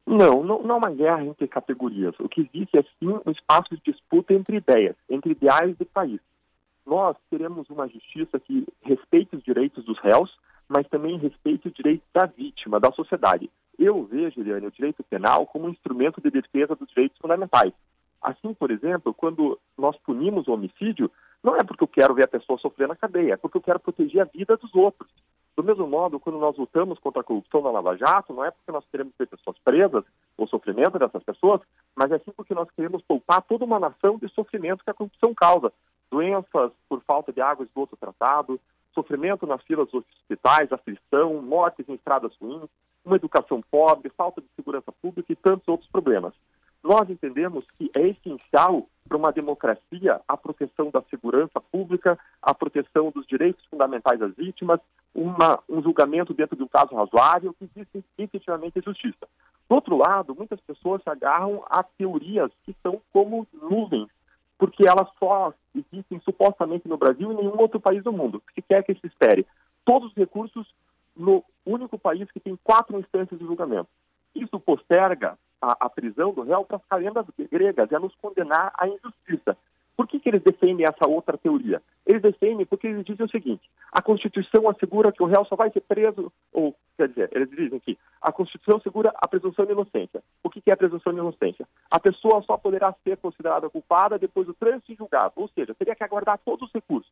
Não, 0.06 0.44
não, 0.44 0.63
não 0.63 0.75
há 0.75 0.77
uma 0.80 0.92
guerra 0.92 1.24
entre 1.24 1.48
categorias. 1.48 2.13
O 2.20 2.27
que 2.27 2.42
existe 2.42 2.77
é 2.77 2.84
sim 2.84 3.08
um 3.25 3.32
espaço 3.32 3.75
de 3.75 3.82
disputa 3.92 4.34
entre 4.34 4.58
ideias, 4.58 4.96
entre 5.10 5.32
ideais 5.32 5.77
do 5.77 5.86
país. 5.86 6.20
Nós 6.86 7.15
queremos 7.30 7.70
uma 7.70 7.88
justiça 7.88 8.39
que 8.39 8.68
respeite 8.82 9.36
os 9.36 9.44
direitos 9.44 9.86
dos 9.86 9.98
réus, 10.00 10.38
mas 10.74 10.88
também 10.88 11.18
respeite 11.18 11.68
o 11.68 11.72
direito 11.72 12.03
da 12.12 12.25
vítima, 12.25 12.80
da 12.80 12.92
sociedade. 12.92 13.50
Eu 13.77 14.03
vejo, 14.06 14.42
Eliane, 14.42 14.68
o 14.68 14.72
direito 14.72 15.03
penal 15.03 15.46
como 15.46 15.65
um 15.65 15.70
instrumento 15.70 16.20
de 16.20 16.32
defesa 16.32 16.75
dos 16.75 16.88
direitos 16.89 17.18
fundamentais. 17.20 17.74
Assim, 18.20 18.53
por 18.53 18.72
exemplo, 18.72 19.13
quando 19.13 19.60
nós 19.77 19.96
punimos 19.98 20.48
o 20.48 20.53
homicídio, 20.53 21.12
não 21.44 21.56
é 21.56 21.63
porque 21.63 21.84
eu 21.84 21.88
quero 21.88 22.13
ver 22.15 22.25
a 22.25 22.27
pessoa 22.27 22.58
sofrer 22.58 22.88
na 22.88 22.96
cadeia, 22.96 23.34
é 23.34 23.38
porque 23.38 23.58
eu 23.58 23.62
quero 23.62 23.80
proteger 23.80 24.22
a 24.22 24.25
vida 24.25 24.58
dos 24.58 24.74
outros. 24.74 25.10
Do 25.56 25.63
mesmo 25.63 25.86
modo, 25.86 26.20
quando 26.20 26.39
nós 26.39 26.58
lutamos 26.58 26.98
contra 26.98 27.22
a 27.22 27.24
corrupção 27.24 27.62
na 27.62 27.70
Lava 27.70 27.96
Jato, 27.96 28.34
não 28.34 28.44
é 28.44 28.50
porque 28.50 28.72
nós 28.72 28.86
queremos 28.89 29.13
ver 29.20 29.27
pessoas 29.27 29.56
presas, 29.63 30.03
o 30.38 30.48
sofrimento 30.48 30.98
dessas 30.98 31.22
pessoas, 31.22 31.62
mas 31.96 32.12
é 32.12 32.18
sim 32.20 32.32
porque 32.36 32.56
nós 32.56 32.68
queremos 32.72 33.03
poupar 33.03 33.44
toda 33.44 33.63
uma 33.63 33.80
nação 33.80 34.18
de 34.18 34.27
sofrimento 34.30 34.84
que 34.84 34.89
a 34.89 34.96
corrupção 34.96 35.36
causa. 35.36 35.72
Doenças 36.10 36.72
por 36.89 37.01
falta 37.01 37.32
de 37.32 37.42
água 37.42 37.63
e 37.63 37.68
esgoto 37.68 37.96
tratado, 37.98 38.60
sofrimento 38.94 39.46
nas 39.46 39.62
filas 39.64 39.90
dos 39.90 40.04
hospitais, 40.22 40.72
aflição, 40.72 41.42
mortes 41.42 41.88
em 41.88 41.94
estradas 41.94 42.36
ruins, 42.38 42.70
uma 43.06 43.16
educação 43.16 43.62
pobre, 43.70 44.12
falta 44.16 44.42
de 44.42 44.48
segurança 44.56 44.92
pública 45.02 45.32
e 45.32 45.36
tantos 45.36 45.68
outros 45.68 45.90
problemas. 45.90 46.34
Nós 46.84 47.10
entendemos 47.10 47.66
que 47.78 47.90
é 47.96 48.10
essencial 48.10 48.88
para 49.08 49.18
uma 49.18 49.32
democracia 49.32 50.20
a 50.28 50.36
proteção 50.36 50.90
da 50.90 51.02
segurança 51.04 51.62
pública, 51.72 52.20
a 52.42 52.54
proteção 52.54 53.10
dos 53.10 53.26
direitos 53.26 53.64
fundamentais 53.66 54.20
das 54.20 54.34
vítimas, 54.36 54.80
uma, 55.16 55.60
um 55.70 55.82
julgamento 55.82 56.34
dentro 56.34 56.58
de 56.58 56.64
um 56.64 56.68
caso 56.68 56.94
razoável, 56.94 57.54
que 57.54 57.66
existe 57.66 58.04
efetivamente 58.18 58.82
justiça. 58.84 59.28
Do 59.70 59.76
outro 59.76 59.98
lado, 59.98 60.36
muitas 60.36 60.60
pessoas 60.60 61.02
se 61.04 61.10
agarram 61.10 61.64
a 61.70 61.84
teorias 61.84 62.52
que 62.64 62.76
são 62.84 63.02
como 63.14 63.48
nuvens, 63.54 64.08
porque 64.58 64.88
elas 64.88 65.08
só 65.20 65.54
existem 65.76 66.20
supostamente 66.22 66.88
no 66.88 66.98
Brasil 66.98 67.32
e 67.32 67.34
em 67.34 67.38
nenhum 67.38 67.60
outro 67.60 67.80
país 67.80 68.04
do 68.04 68.12
mundo. 68.12 68.42
Que 68.54 68.62
quer 68.62 68.84
que 68.84 68.94
se 68.96 69.08
espere? 69.08 69.46
Todos 69.86 70.10
os 70.10 70.16
recursos 70.16 70.68
no 71.16 71.44
único 71.66 71.98
país 71.98 72.30
que 72.32 72.40
tem 72.40 72.58
quatro 72.64 73.00
instâncias 73.00 73.40
de 73.40 73.46
julgamento. 73.46 73.90
Isso 74.36 74.60
posterga 74.60 75.38
a, 75.62 75.86
a 75.86 75.90
prisão 75.90 76.34
do 76.34 76.42
réu 76.42 76.66
para 76.66 76.78
as 76.78 76.86
calendas 76.86 77.26
gregas, 77.52 77.92
é 77.92 78.00
nos 78.00 78.16
condenar 78.16 78.74
à 78.78 78.88
injustiça. 78.88 79.58
Por 79.96 80.08
que, 80.08 80.20
que 80.20 80.28
eles 80.28 80.42
defendem 80.42 80.86
essa 80.86 81.08
outra 81.08 81.38
teoria? 81.38 81.82
Eles 82.06 82.22
defendem 82.22 82.66
porque 82.66 82.88
eles 82.88 83.06
dizem 83.06 83.26
o 83.26 83.30
seguinte: 83.30 83.62
a 83.92 84.02
Constituição 84.02 84.68
assegura 84.68 85.12
que 85.12 85.22
o 85.22 85.28
réu 85.28 85.46
só 85.46 85.56
vai 85.56 85.70
ser 85.72 85.82
preso, 85.82 86.32
ou, 86.52 86.76
quer 86.98 87.10
dizer, 87.10 87.30
eles 87.32 87.50
dizem 87.50 87.80
que 87.80 87.98
a 88.22 88.32
Constituição 88.32 88.78
assegura 88.78 89.14
a 89.16 89.28
presunção 89.28 89.66
de 89.66 89.72
inocência. 89.72 90.24
O 90.44 90.50
que, 90.50 90.62
que 90.62 90.72
é 90.72 90.74
a 90.74 90.78
presunção 90.78 91.14
de 91.14 91.20
inocência? 91.20 91.68
A 91.92 92.00
pessoa 92.00 92.42
só 92.42 92.58
poderá 92.58 92.94
ser 93.04 93.18
considerada 93.18 93.70
culpada 93.70 94.18
depois 94.18 94.48
do 94.48 94.54
trânsito 94.54 94.92
em 94.92 94.96
julgado, 94.96 95.34
ou 95.36 95.48
seja, 95.50 95.76
teria 95.76 95.96
que 95.96 96.04
aguardar 96.04 96.40
todos 96.44 96.68
os 96.68 96.74
recursos. 96.74 97.12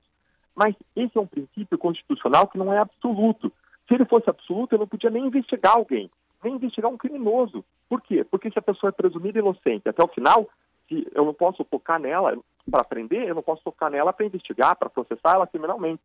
Mas 0.56 0.76
esse 0.96 1.18
é 1.18 1.22
um 1.22 1.28
princípio 1.28 1.78
constitucional 1.78 2.48
que 2.48 2.58
não 2.58 2.74
é 2.74 2.80
absoluto. 2.80 3.52
Se 3.88 3.94
ele 3.94 4.06
fosse 4.06 4.30
absoluto, 4.30 4.74
eu 4.74 4.80
não 4.80 4.88
podia 4.88 5.10
nem 5.10 5.26
investigar 5.26 5.76
alguém, 5.76 6.10
nem 6.44 6.56
investigar 6.56 6.92
um 6.92 6.98
criminoso. 6.98 7.64
Por 7.88 8.02
quê? 8.02 8.24
Porque 8.24 8.50
se 8.50 8.58
a 8.58 8.62
pessoa 8.62 8.90
é 8.90 8.92
presumida 8.92 9.40
inocente 9.40 9.88
até 9.88 10.04
o 10.04 10.08
final, 10.08 10.50
se 10.92 11.08
eu 11.16 11.24
não 11.24 11.34
posso 11.34 11.64
tocar 11.64 11.98
nela 11.98 12.38
para 12.70 12.84
prender, 12.84 13.28
eu 13.28 13.36
não 13.36 13.42
posso 13.42 13.64
tocar 13.64 13.90
nela 13.90 14.12
para 14.12 14.26
investigar, 14.26 14.76
para 14.76 14.90
processar 14.90 15.36
ela 15.36 15.48
criminalmente. 15.48 16.02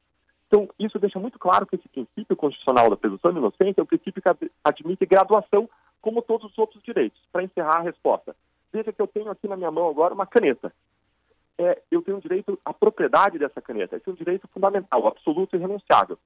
Então, 0.46 0.68
isso 0.78 0.98
deixa 1.00 1.18
muito 1.18 1.40
claro 1.40 1.66
que 1.66 1.74
esse 1.74 1.88
princípio 1.88 2.36
constitucional 2.36 2.88
da 2.88 2.96
presunção 2.96 3.32
de 3.32 3.38
inocência 3.38 3.80
é 3.80 3.82
um 3.82 3.86
princípio 3.86 4.22
que 4.22 4.50
admite 4.62 5.04
graduação, 5.04 5.68
como 6.00 6.22
todos 6.22 6.52
os 6.52 6.58
outros 6.58 6.80
direitos. 6.84 7.20
Para 7.32 7.42
encerrar 7.42 7.78
a 7.78 7.82
resposta, 7.82 8.36
veja 8.72 8.92
que 8.92 9.02
eu 9.02 9.08
tenho 9.08 9.28
aqui 9.28 9.48
na 9.48 9.56
minha 9.56 9.72
mão 9.72 9.88
agora 9.88 10.14
uma 10.14 10.26
caneta. 10.26 10.72
É, 11.58 11.82
eu 11.90 12.00
tenho 12.00 12.20
direito 12.20 12.56
à 12.64 12.72
propriedade 12.72 13.38
dessa 13.38 13.60
caneta. 13.60 13.96
Esse 13.96 14.08
é 14.08 14.12
um 14.12 14.16
direito 14.16 14.46
fundamental, 14.48 15.08
absoluto 15.08 15.56
e 15.56 15.58
irrenunciável 15.58 16.16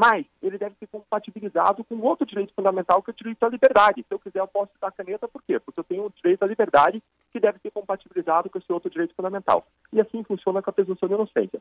mas 0.00 0.24
ele 0.42 0.56
deve 0.56 0.74
ser 0.76 0.86
compatibilizado 0.86 1.84
com 1.84 2.00
outro 2.00 2.24
direito 2.24 2.54
fundamental, 2.54 3.02
que 3.02 3.10
é 3.10 3.12
o 3.12 3.14
direito 3.14 3.44
à 3.44 3.50
liberdade. 3.50 4.02
Se 4.08 4.14
eu 4.14 4.18
quiser, 4.18 4.40
eu 4.40 4.48
posso 4.48 4.70
a 4.80 4.90
caneta, 4.90 5.28
por 5.28 5.42
quê? 5.42 5.60
Porque 5.60 5.78
eu 5.78 5.84
tenho 5.84 6.06
o 6.06 6.10
direito 6.10 6.42
à 6.42 6.46
liberdade, 6.46 7.02
que 7.30 7.38
deve 7.38 7.58
ser 7.58 7.70
compatibilizado 7.70 8.48
com 8.48 8.56
esse 8.56 8.72
outro 8.72 8.88
direito 8.88 9.14
fundamental. 9.14 9.66
E 9.92 10.00
assim 10.00 10.24
funciona 10.24 10.62
com 10.62 10.70
a 10.70 10.72
presunção 10.72 11.06
de 11.06 11.14
inocência. 11.14 11.60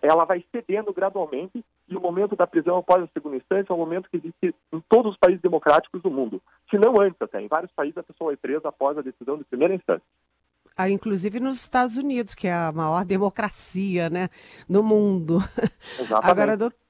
Ela 0.00 0.24
vai 0.24 0.42
cedendo 0.50 0.90
gradualmente, 0.94 1.62
e 1.86 1.94
o 1.94 2.00
momento 2.00 2.34
da 2.34 2.46
prisão 2.46 2.78
após 2.78 3.02
a 3.02 3.08
segunda 3.08 3.36
instância 3.36 3.70
é 3.70 3.74
um 3.74 3.78
momento 3.78 4.08
que 4.08 4.16
existe 4.16 4.54
em 4.72 4.80
todos 4.88 5.12
os 5.12 5.18
países 5.18 5.42
democráticos 5.42 6.00
do 6.00 6.10
mundo. 6.10 6.40
Se 6.70 6.78
não 6.78 6.98
antes 6.98 7.20
até. 7.20 7.42
Em 7.42 7.48
vários 7.48 7.72
países 7.72 7.98
a 7.98 8.02
pessoa 8.02 8.32
é 8.32 8.36
presa 8.36 8.70
após 8.70 8.96
a 8.96 9.02
decisão 9.02 9.36
de 9.36 9.44
primeira 9.44 9.74
instância. 9.74 10.06
Ah, 10.74 10.88
inclusive 10.88 11.38
nos 11.38 11.60
Estados 11.60 11.98
Unidos, 11.98 12.34
que 12.34 12.48
é 12.48 12.54
a 12.54 12.72
maior 12.72 13.04
democracia 13.04 14.08
né, 14.08 14.30
no 14.66 14.82
mundo. 14.82 15.38
Exatamente. 16.00 16.30
Agora, 16.30 16.56
doutor, 16.56 16.83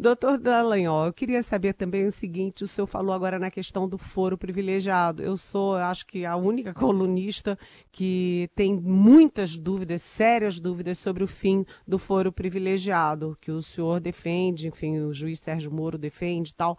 Doutor 0.00 0.38
Dallagnol, 0.38 1.06
eu 1.06 1.12
queria 1.12 1.42
saber 1.42 1.74
também 1.74 2.06
o 2.06 2.12
seguinte: 2.12 2.62
o 2.62 2.68
senhor 2.68 2.86
falou 2.86 3.12
agora 3.12 3.36
na 3.36 3.50
questão 3.50 3.88
do 3.88 3.98
foro 3.98 4.38
privilegiado. 4.38 5.24
Eu 5.24 5.36
sou, 5.36 5.74
acho 5.74 6.06
que, 6.06 6.24
a 6.24 6.36
única 6.36 6.72
colunista 6.72 7.58
que 7.90 8.48
tem 8.54 8.76
muitas 8.76 9.56
dúvidas, 9.56 10.02
sérias 10.02 10.60
dúvidas 10.60 10.98
sobre 10.98 11.24
o 11.24 11.26
fim 11.26 11.66
do 11.84 11.98
foro 11.98 12.30
privilegiado, 12.30 13.36
que 13.40 13.50
o 13.50 13.60
senhor 13.60 13.98
defende, 13.98 14.68
enfim, 14.68 15.00
o 15.00 15.12
juiz 15.12 15.40
Sérgio 15.40 15.72
Moro 15.72 15.98
defende 15.98 16.50
e 16.50 16.54
tal. 16.54 16.78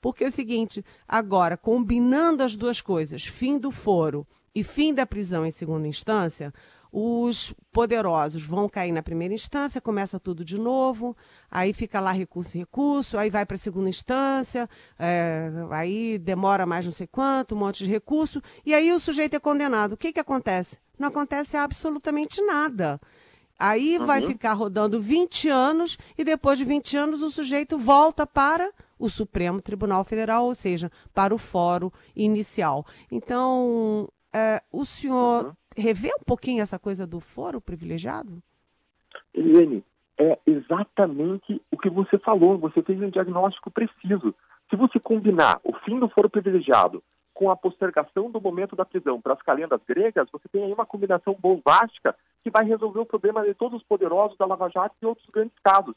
Porque 0.00 0.22
é 0.22 0.28
o 0.28 0.32
seguinte, 0.32 0.84
agora, 1.08 1.56
combinando 1.56 2.44
as 2.44 2.54
duas 2.56 2.80
coisas, 2.80 3.26
fim 3.26 3.58
do 3.58 3.72
foro 3.72 4.24
e 4.54 4.62
fim 4.62 4.94
da 4.94 5.04
prisão 5.04 5.44
em 5.44 5.50
segunda 5.50 5.88
instância, 5.88 6.54
os 6.92 7.54
poderosos 7.72 8.42
vão 8.42 8.68
cair 8.68 8.92
na 8.92 9.02
primeira 9.02 9.32
instância, 9.32 9.80
começa 9.80 10.18
tudo 10.18 10.44
de 10.44 10.58
novo, 10.58 11.16
aí 11.50 11.72
fica 11.72 12.00
lá 12.00 12.10
recurso 12.10 12.56
e 12.56 12.60
recurso, 12.60 13.16
aí 13.16 13.30
vai 13.30 13.46
para 13.46 13.54
a 13.54 13.58
segunda 13.58 13.88
instância, 13.88 14.68
é, 14.98 15.50
aí 15.70 16.18
demora 16.18 16.66
mais 16.66 16.84
não 16.84 16.92
sei 16.92 17.06
quanto, 17.06 17.54
um 17.54 17.58
monte 17.58 17.84
de 17.84 17.90
recurso, 17.90 18.42
e 18.66 18.74
aí 18.74 18.92
o 18.92 18.98
sujeito 18.98 19.34
é 19.34 19.40
condenado. 19.40 19.92
O 19.92 19.96
que, 19.96 20.12
que 20.12 20.20
acontece? 20.20 20.78
Não 20.98 21.08
acontece 21.08 21.56
absolutamente 21.56 22.42
nada. 22.42 23.00
Aí 23.58 23.98
uhum. 23.98 24.06
vai 24.06 24.22
ficar 24.22 24.54
rodando 24.54 25.00
20 25.00 25.48
anos 25.48 25.98
e 26.16 26.24
depois 26.24 26.58
de 26.58 26.64
20 26.64 26.96
anos 26.96 27.22
o 27.22 27.30
sujeito 27.30 27.78
volta 27.78 28.26
para 28.26 28.72
o 28.98 29.08
Supremo 29.08 29.60
Tribunal 29.60 30.02
Federal, 30.02 30.46
ou 30.46 30.54
seja, 30.54 30.90
para 31.12 31.34
o 31.34 31.38
fórum 31.38 31.90
inicial. 32.16 32.86
Então, 33.10 34.08
é, 34.32 34.62
o 34.72 34.84
senhor 34.84 35.44
uhum 35.44 35.59
rever 35.80 36.12
um 36.20 36.24
pouquinho 36.24 36.62
essa 36.62 36.78
coisa 36.78 37.06
do 37.06 37.20
foro 37.20 37.60
privilegiado? 37.60 38.42
Eliane, 39.34 39.82
é 40.18 40.38
exatamente 40.46 41.60
o 41.70 41.78
que 41.78 41.88
você 41.88 42.18
falou. 42.18 42.58
Você 42.58 42.82
fez 42.82 43.00
um 43.00 43.10
diagnóstico 43.10 43.70
preciso. 43.70 44.34
Se 44.68 44.76
você 44.76 45.00
combinar 45.00 45.60
o 45.64 45.72
fim 45.84 45.98
do 45.98 46.08
foro 46.08 46.28
privilegiado 46.28 47.02
com 47.32 47.50
a 47.50 47.56
postergação 47.56 48.30
do 48.30 48.40
momento 48.40 48.76
da 48.76 48.84
prisão 48.84 49.20
para 49.20 49.32
as 49.32 49.42
calendas 49.42 49.80
gregas, 49.88 50.28
você 50.30 50.46
tem 50.48 50.64
aí 50.64 50.72
uma 50.72 50.84
combinação 50.84 51.34
bombástica 51.40 52.14
que 52.42 52.50
vai 52.50 52.64
resolver 52.64 53.00
o 53.00 53.06
problema 53.06 53.42
de 53.44 53.54
todos 53.54 53.80
os 53.80 53.86
poderosos 53.86 54.36
da 54.36 54.44
Lava 54.44 54.68
Jato 54.68 54.94
e 55.00 55.06
outros 55.06 55.26
grandes 55.30 55.58
casos. 55.64 55.94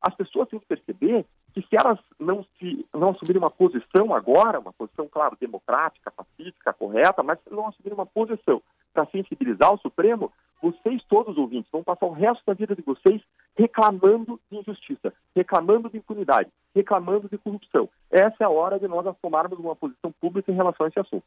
As 0.00 0.14
pessoas 0.14 0.48
têm 0.48 0.58
que 0.58 0.66
perceber 0.66 1.26
que 1.52 1.62
se 1.62 1.76
elas 1.76 1.98
não 2.18 2.44
se 2.58 2.86
não 2.94 3.10
assumirem 3.10 3.38
uma 3.40 3.50
posição 3.50 4.14
agora, 4.14 4.60
uma 4.60 4.72
posição, 4.72 5.08
claro, 5.08 5.36
democrática, 5.40 6.10
pacífica, 6.10 6.72
correta, 6.72 7.22
mas 7.22 7.38
não 7.50 7.68
assumirem 7.68 7.94
uma 7.94 8.06
posição 8.06 8.62
para 8.92 9.06
sensibilizar 9.06 9.72
o 9.72 9.78
Supremo, 9.78 10.32
vocês 10.62 11.02
todos 11.04 11.36
ouvintes 11.36 11.70
vão 11.70 11.82
passar 11.82 12.06
o 12.06 12.12
resto 12.12 12.42
da 12.46 12.54
vida 12.54 12.74
de 12.74 12.82
vocês 12.82 13.22
reclamando 13.56 14.40
de 14.50 14.58
injustiça, 14.58 15.12
reclamando 15.34 15.88
de 15.90 15.98
impunidade, 15.98 16.50
reclamando 16.74 17.28
de 17.28 17.38
corrupção. 17.38 17.88
Essa 18.10 18.36
é 18.40 18.44
a 18.44 18.50
hora 18.50 18.78
de 18.78 18.86
nós 18.86 19.04
tomarmos 19.20 19.58
uma 19.58 19.76
posição 19.76 20.12
pública 20.12 20.50
em 20.50 20.54
relação 20.54 20.86
a 20.86 20.88
esse 20.88 20.98
assunto. 20.98 21.24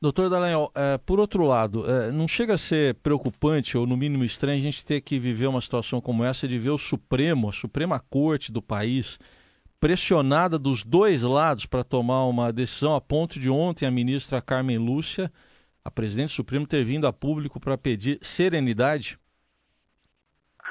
Doutor 0.00 0.30
Dallagnol, 0.30 0.70
é, 0.74 0.96
por 0.98 1.18
outro 1.18 1.44
lado, 1.44 1.84
é, 1.90 2.12
não 2.12 2.28
chega 2.28 2.54
a 2.54 2.58
ser 2.58 2.94
preocupante 2.96 3.76
ou 3.76 3.86
no 3.86 3.96
mínimo 3.96 4.24
estranho 4.24 4.58
a 4.58 4.62
gente 4.62 4.86
ter 4.86 5.00
que 5.00 5.18
viver 5.18 5.48
uma 5.48 5.60
situação 5.60 6.00
como 6.00 6.22
essa 6.22 6.46
de 6.46 6.58
ver 6.58 6.70
o 6.70 6.78
Supremo, 6.78 7.48
a 7.48 7.52
Suprema 7.52 7.98
Corte 7.98 8.52
do 8.52 8.62
país, 8.62 9.18
pressionada 9.80 10.56
dos 10.56 10.84
dois 10.84 11.22
lados 11.22 11.66
para 11.66 11.82
tomar 11.82 12.26
uma 12.26 12.52
decisão 12.52 12.94
a 12.94 13.00
ponto 13.00 13.40
de 13.40 13.50
ontem 13.50 13.86
a 13.86 13.90
ministra 13.90 14.40
Carmen 14.40 14.78
Lúcia 14.78 15.32
a 15.88 15.90
presidente 15.90 16.32
Supremo 16.32 16.66
ter 16.66 16.84
vindo 16.84 17.06
a 17.06 17.12
público 17.12 17.58
para 17.58 17.78
pedir 17.78 18.18
serenidade? 18.20 19.18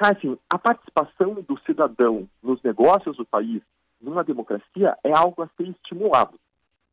Assim, 0.00 0.38
a 0.48 0.56
participação 0.56 1.34
do 1.42 1.58
cidadão 1.66 2.28
nos 2.40 2.62
negócios 2.62 3.16
do 3.16 3.26
país, 3.26 3.60
numa 4.00 4.22
democracia, 4.22 4.96
é 5.02 5.10
algo 5.12 5.42
a 5.42 5.48
ser 5.56 5.68
estimulado. 5.68 6.38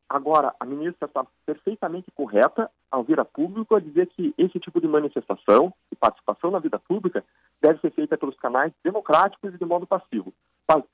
Agora, 0.08 0.54
a 0.60 0.64
ministra 0.64 1.06
está 1.06 1.26
perfeitamente 1.44 2.10
correta 2.12 2.70
ao 2.90 3.02
vir 3.02 3.18
a 3.18 3.24
público 3.24 3.74
a 3.74 3.80
dizer 3.80 4.06
que 4.08 4.32
esse 4.38 4.60
tipo 4.60 4.80
de 4.80 4.86
manifestação 4.86 5.72
e 5.90 5.96
participação 5.96 6.50
na 6.50 6.60
vida 6.60 6.78
pública 6.78 7.24
deve 7.60 7.80
ser 7.80 7.90
feita 7.90 8.16
pelos 8.16 8.36
canais 8.36 8.72
democráticos 8.84 9.52
e 9.52 9.58
de 9.58 9.64
modo 9.64 9.86
passivo. 9.86 10.32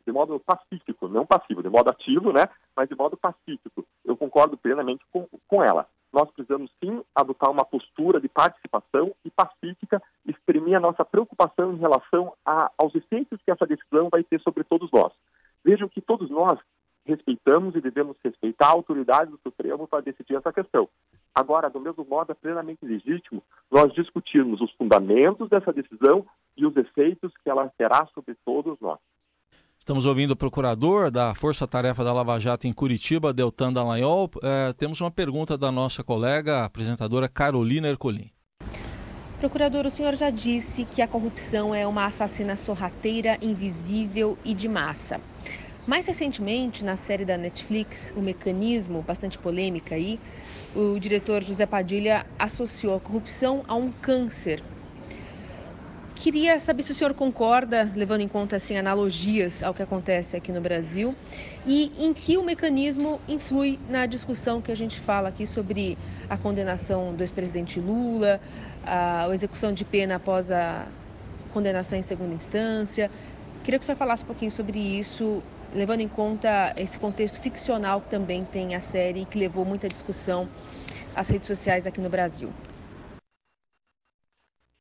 De 0.07 0.13
modo 0.13 0.39
pacífico, 0.41 1.09
não 1.09 1.27
passivo, 1.27 1.63
de 1.63 1.69
modo 1.69 1.91
ativo, 1.91 2.33
né? 2.33 2.45
Mas 2.77 2.89
de 2.89 2.95
modo 2.95 3.17
pacífico. 3.17 3.85
Eu 4.05 4.17
concordo 4.17 4.57
plenamente 4.57 5.05
com, 5.11 5.27
com 5.47 5.63
ela 5.63 5.87
nós 6.13 6.31
precisamos 6.31 6.71
sim 6.79 7.03
adotar 7.15 7.51
uma 7.51 7.65
postura 7.65 8.21
de 8.21 8.29
participação 8.29 9.15
e 9.25 9.31
pacífica, 9.31 10.01
exprimir 10.27 10.77
a 10.77 10.81
nossa 10.81 11.05
preocupação 11.05 11.73
em 11.73 11.79
relação 11.79 12.35
a, 12.45 12.71
aos 12.77 12.95
efeitos 12.95 13.41
que 13.43 13.51
essa 13.51 13.67
decisão 13.67 14.11
vai 14.11 14.23
ter 14.23 14.39
sobre 14.43 14.63
todos 14.63 14.91
nós. 14.93 15.13
Vejam 15.65 15.89
que 15.89 16.03
todos 16.03 16.29
nós 16.29 16.59
respeitamos 17.15 17.75
e 17.75 17.81
devemos 17.81 18.17
respeitar 18.25 18.67
a 18.67 18.73
autoridade 18.73 19.31
do 19.31 19.39
Supremo 19.43 19.87
para 19.87 20.03
decidir 20.03 20.37
essa 20.37 20.53
questão. 20.53 20.89
Agora, 21.35 21.71
do 21.71 21.81
mesmo 21.81 22.05
modo, 22.05 22.33
é 22.33 22.35
plenamente 22.35 22.85
legítimo 22.85 23.43
nós 23.71 23.93
discutirmos 23.95 24.61
os 24.61 24.71
fundamentos 24.73 25.49
dessa 25.49 25.73
decisão 25.73 26.27
e 26.57 26.67
os 26.67 26.77
efeitos 26.77 27.33
que 27.43 27.49
ela 27.49 27.71
terá 27.79 28.07
sobre 28.15 28.37
todos 28.45 28.79
nós. 28.81 28.99
Estamos 29.79 30.07
ouvindo 30.07 30.31
o 30.33 30.37
procurador 30.37 31.11
da 31.11 31.35
Força 31.35 31.67
Tarefa 31.67 32.05
da 32.05 32.13
Lava 32.13 32.39
Jato 32.39 32.69
em 32.69 32.73
Curitiba, 32.73 33.33
Deltan 33.33 33.73
Dallagnol. 33.73 34.31
É, 34.43 34.73
temos 34.75 35.01
uma 35.01 35.11
pergunta 35.11 35.59
da 35.59 35.73
nossa 35.73 36.05
colega, 36.05 36.65
apresentadora 36.65 37.29
Carolina 37.29 37.89
Ercolim. 37.89 38.31
Procurador, 39.41 39.85
o 39.85 39.91
senhor 39.91 40.15
já 40.15 40.31
disse 40.31 40.85
que 40.85 41.03
a 41.03 41.09
corrupção 41.09 41.75
é 41.75 41.85
uma 41.85 42.05
assassina 42.05 42.55
sorrateira, 42.55 43.37
invisível 43.43 44.39
e 44.45 44.55
de 44.55 44.69
massa. 44.69 45.21
Mais 45.85 46.07
recentemente, 46.07 46.85
na 46.85 46.95
série 46.95 47.25
da 47.25 47.37
Netflix, 47.37 48.15
O 48.17 48.21
Mecanismo, 48.21 49.03
bastante 49.03 49.37
polêmica 49.37 49.97
aí, 49.97 50.21
o 50.77 50.97
diretor 51.01 51.43
José 51.43 51.67
Padilha 51.67 52.25
associou 52.39 52.95
a 52.95 53.01
corrupção 53.01 53.65
a 53.67 53.75
um 53.75 53.91
câncer. 53.91 54.63
Queria 56.15 56.61
saber 56.61 56.85
se 56.85 56.93
o 56.93 56.95
senhor 56.95 57.13
concorda, 57.15 57.91
levando 57.97 58.21
em 58.21 58.29
conta 58.29 58.55
assim 58.55 58.77
analogias 58.77 59.61
ao 59.61 59.75
que 59.75 59.83
acontece 59.83 60.37
aqui 60.37 60.53
no 60.53 60.61
Brasil, 60.61 61.17
e 61.67 61.91
em 61.99 62.15
que 62.15 62.39
o 62.39 62.45
mecanismo 62.45 63.21
influi 63.27 63.81
na 63.89 64.07
discussão 64.07 64.63
que 64.63 64.71
a 64.71 64.77
gente 64.77 65.01
fala 65.01 65.31
aqui 65.31 65.49
sobre 65.49 65.99
a 66.31 66.37
condenação 66.37 67.13
do 67.13 67.25
ex-presidente 67.25 67.81
Lula, 67.81 68.41
a 68.87 69.29
execução 69.33 69.73
de 69.73 69.85
pena 69.85 70.15
após 70.15 70.49
a 70.53 70.87
condenação 71.53 71.99
em 71.99 72.03
segunda 72.03 72.35
instância. 72.35 73.11
Queria 73.65 73.81
que 73.81 73.83
o 73.83 73.87
senhor 73.87 73.97
falasse 73.97 74.23
um 74.23 74.27
pouquinho 74.27 74.51
sobre 74.53 74.79
isso, 74.79 75.43
levando 75.75 76.01
em 76.01 76.09
conta 76.09 76.75
esse 76.77 76.99
contexto 76.99 77.41
ficcional 77.41 78.01
que 78.01 78.11
também 78.11 78.45
tem 78.45 78.75
a 78.75 78.81
série 78.81 79.23
e 79.23 79.27
que 79.27 79.39
levou 79.39 79.65
muita 79.65 79.89
discussão 79.89 80.49
às 81.15 81.29
redes 81.29 81.47
sociais 81.47 81.87
aqui 81.87 82.01
no 82.01 82.11
Brasil. 82.11 82.51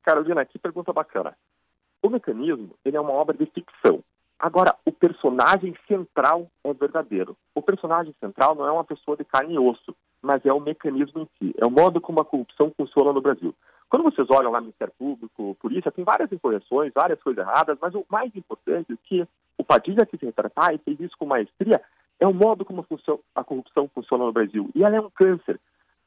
Carolina, 0.04 0.46
que 0.46 0.60
pergunta 0.60 0.92
bacana. 0.92 1.38
O 2.02 2.10
mecanismo 2.10 2.76
ele 2.84 2.98
é 2.98 3.02
uma 3.02 3.14
obra 3.14 3.38
de 3.38 3.46
ficção. 3.46 4.04
Agora, 4.38 4.76
o 4.84 4.92
personagem 4.92 5.76
central 5.88 6.50
é 6.64 6.74
verdadeiro. 6.74 7.38
O 7.54 7.62
personagem 7.62 8.14
central 8.20 8.56
não 8.56 8.66
é 8.66 8.72
uma 8.72 8.84
pessoa 8.84 9.16
de 9.16 9.24
carne 9.24 9.54
e 9.54 9.60
osso, 9.60 9.96
mas 10.22 10.46
é 10.46 10.54
o 10.54 10.60
mecanismo 10.60 11.22
em 11.22 11.28
si, 11.38 11.56
é 11.58 11.66
o 11.66 11.72
modo 11.72 12.00
como 12.00 12.22
a 12.22 12.26
corrupção 12.26 12.72
funciona 12.76 13.12
no 13.12 13.22
Brasil. 13.22 13.56
Quando 13.90 14.04
vocês 14.04 14.28
olham 14.30 14.52
lá 14.52 14.60
no 14.60 14.68
Ministério 14.68 14.94
Público, 14.98 15.58
Polícia, 15.60 15.92
tem 15.92 16.06
várias 16.06 16.32
incorreções, 16.32 16.94
várias 16.94 17.22
coisas 17.22 17.46
erradas, 17.46 17.78
mas 17.82 17.94
o 17.94 18.06
mais 18.10 18.34
importante 18.36 18.94
é 18.94 18.98
que 19.04 19.28
o 19.58 19.64
Padilha 19.64 20.06
quis 20.06 20.22
retratar 20.22 20.74
e 20.74 20.78
fez 20.78 21.00
isso 21.00 21.18
com 21.18 21.26
maestria, 21.26 21.82
é 22.20 22.28
o 22.28 22.34
modo 22.34 22.64
como 22.64 22.86
a 23.36 23.44
corrupção 23.44 23.90
funciona 23.94 24.24
no 24.24 24.32
Brasil. 24.32 24.70
E 24.76 24.84
ela 24.84 24.96
é 24.96 25.02
um 25.02 25.10
câncer. 25.10 25.60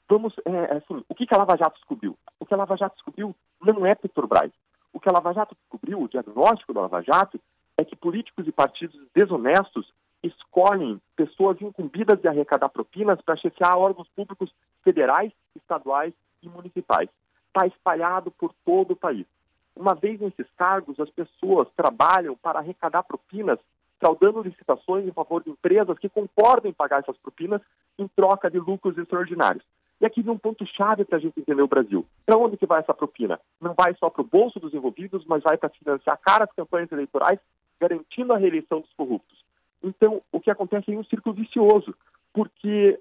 Vamos, 0.09 0.35
é, 0.45 0.51
é, 0.51 0.77
assim, 0.77 1.05
o 1.09 1.15
que 1.15 1.27
a 1.31 1.37
Lava 1.37 1.57
Jato 1.57 1.77
descobriu? 1.77 2.17
O 2.39 2.47
que 2.47 2.55
a 2.55 2.57
Lava 2.57 2.77
Jato 2.77 2.95
descobriu 2.95 3.35
não 3.61 3.85
é 3.85 3.95
Petrobras. 3.95 4.53
O 4.93 5.01
que 5.01 5.09
a 5.09 5.13
Lava 5.13 5.33
Jato 5.33 5.57
descobriu, 5.57 6.01
o 6.01 6.09
diagnóstico 6.09 6.73
da 6.73 6.83
Lava 6.83 7.03
Jato, 7.03 7.41
é 7.77 7.85
que 7.85 7.97
políticos 7.97 8.47
e 8.47 8.53
partidos 8.53 8.99
desonestos 9.15 9.93
escolhem 10.27 11.01
pessoas 11.17 11.61
incumbidas 11.61 12.21
de 12.21 12.29
arrecadar 12.29 12.69
propinas 12.69 13.21
para 13.21 13.37
chefiar 13.37 13.77
órgãos 13.77 14.09
públicos 14.17 14.51
federais, 14.83 15.33
estaduais 15.55 16.13
e 16.43 16.49
municipais 16.49 17.09
está 17.55 17.67
espalhado 17.69 18.33
por 18.33 18.53
todo 18.65 18.93
o 18.93 18.97
país. 18.97 19.25
Uma 19.77 19.95
vez 19.95 20.21
nesses 20.21 20.47
cargos, 20.57 20.99
as 20.99 21.11
pessoas 21.11 21.69
trabalham 21.77 22.37
para 22.37 22.59
arrecadar 22.59 23.05
propinas, 23.05 23.59
fraudando 23.99 24.43
licitações 24.43 25.07
em 25.07 25.13
favor 25.13 25.43
de 25.43 25.51
empresas 25.51 25.99
que 25.99 26.09
concordam 26.09 26.71
em 26.71 26.75
pagar 26.75 27.01
essas 27.01 27.17
propinas 27.17 27.61
em 27.99 28.09
troca 28.09 28.51
de 28.51 28.59
lucros 28.59 28.99
extraordinários. 28.99 29.65
E 30.01 30.07
aqui 30.07 30.21
vem 30.21 30.33
um 30.33 30.39
ponto-chave 30.39 31.05
para 31.05 31.19
a 31.19 31.21
gente 31.21 31.39
entender 31.39 31.63
o 31.63 31.69
Brasil. 31.69 32.05
Para 32.27 32.37
onde 32.37 32.57
que 32.57 32.67
vai 32.67 32.81
essa 32.81 32.93
propina? 32.93 33.41
Não 33.61 33.75
vai 33.75 33.95
só 33.95 34.11
para 34.11 34.23
o 34.23 34.27
bolso 34.27 34.59
dos 34.59 34.75
envolvidos, 34.75 35.25
mas 35.25 35.43
vai 35.43 35.57
para 35.57 35.71
financiar 35.71 36.19
caras 36.21 36.51
campanhas 36.57 36.91
eleitorais, 36.91 37.39
garantindo 37.81 38.33
a 38.33 38.39
reeleição 38.39 38.81
dos 38.81 38.93
corruptos. 38.95 39.44
Então, 39.85 40.23
o 40.33 40.41
que 40.41 40.51
acontece 40.51 40.93
é 40.93 40.99
um 40.99 41.05
círculo 41.05 41.35
vicioso, 41.35 41.95
porque 42.33 42.99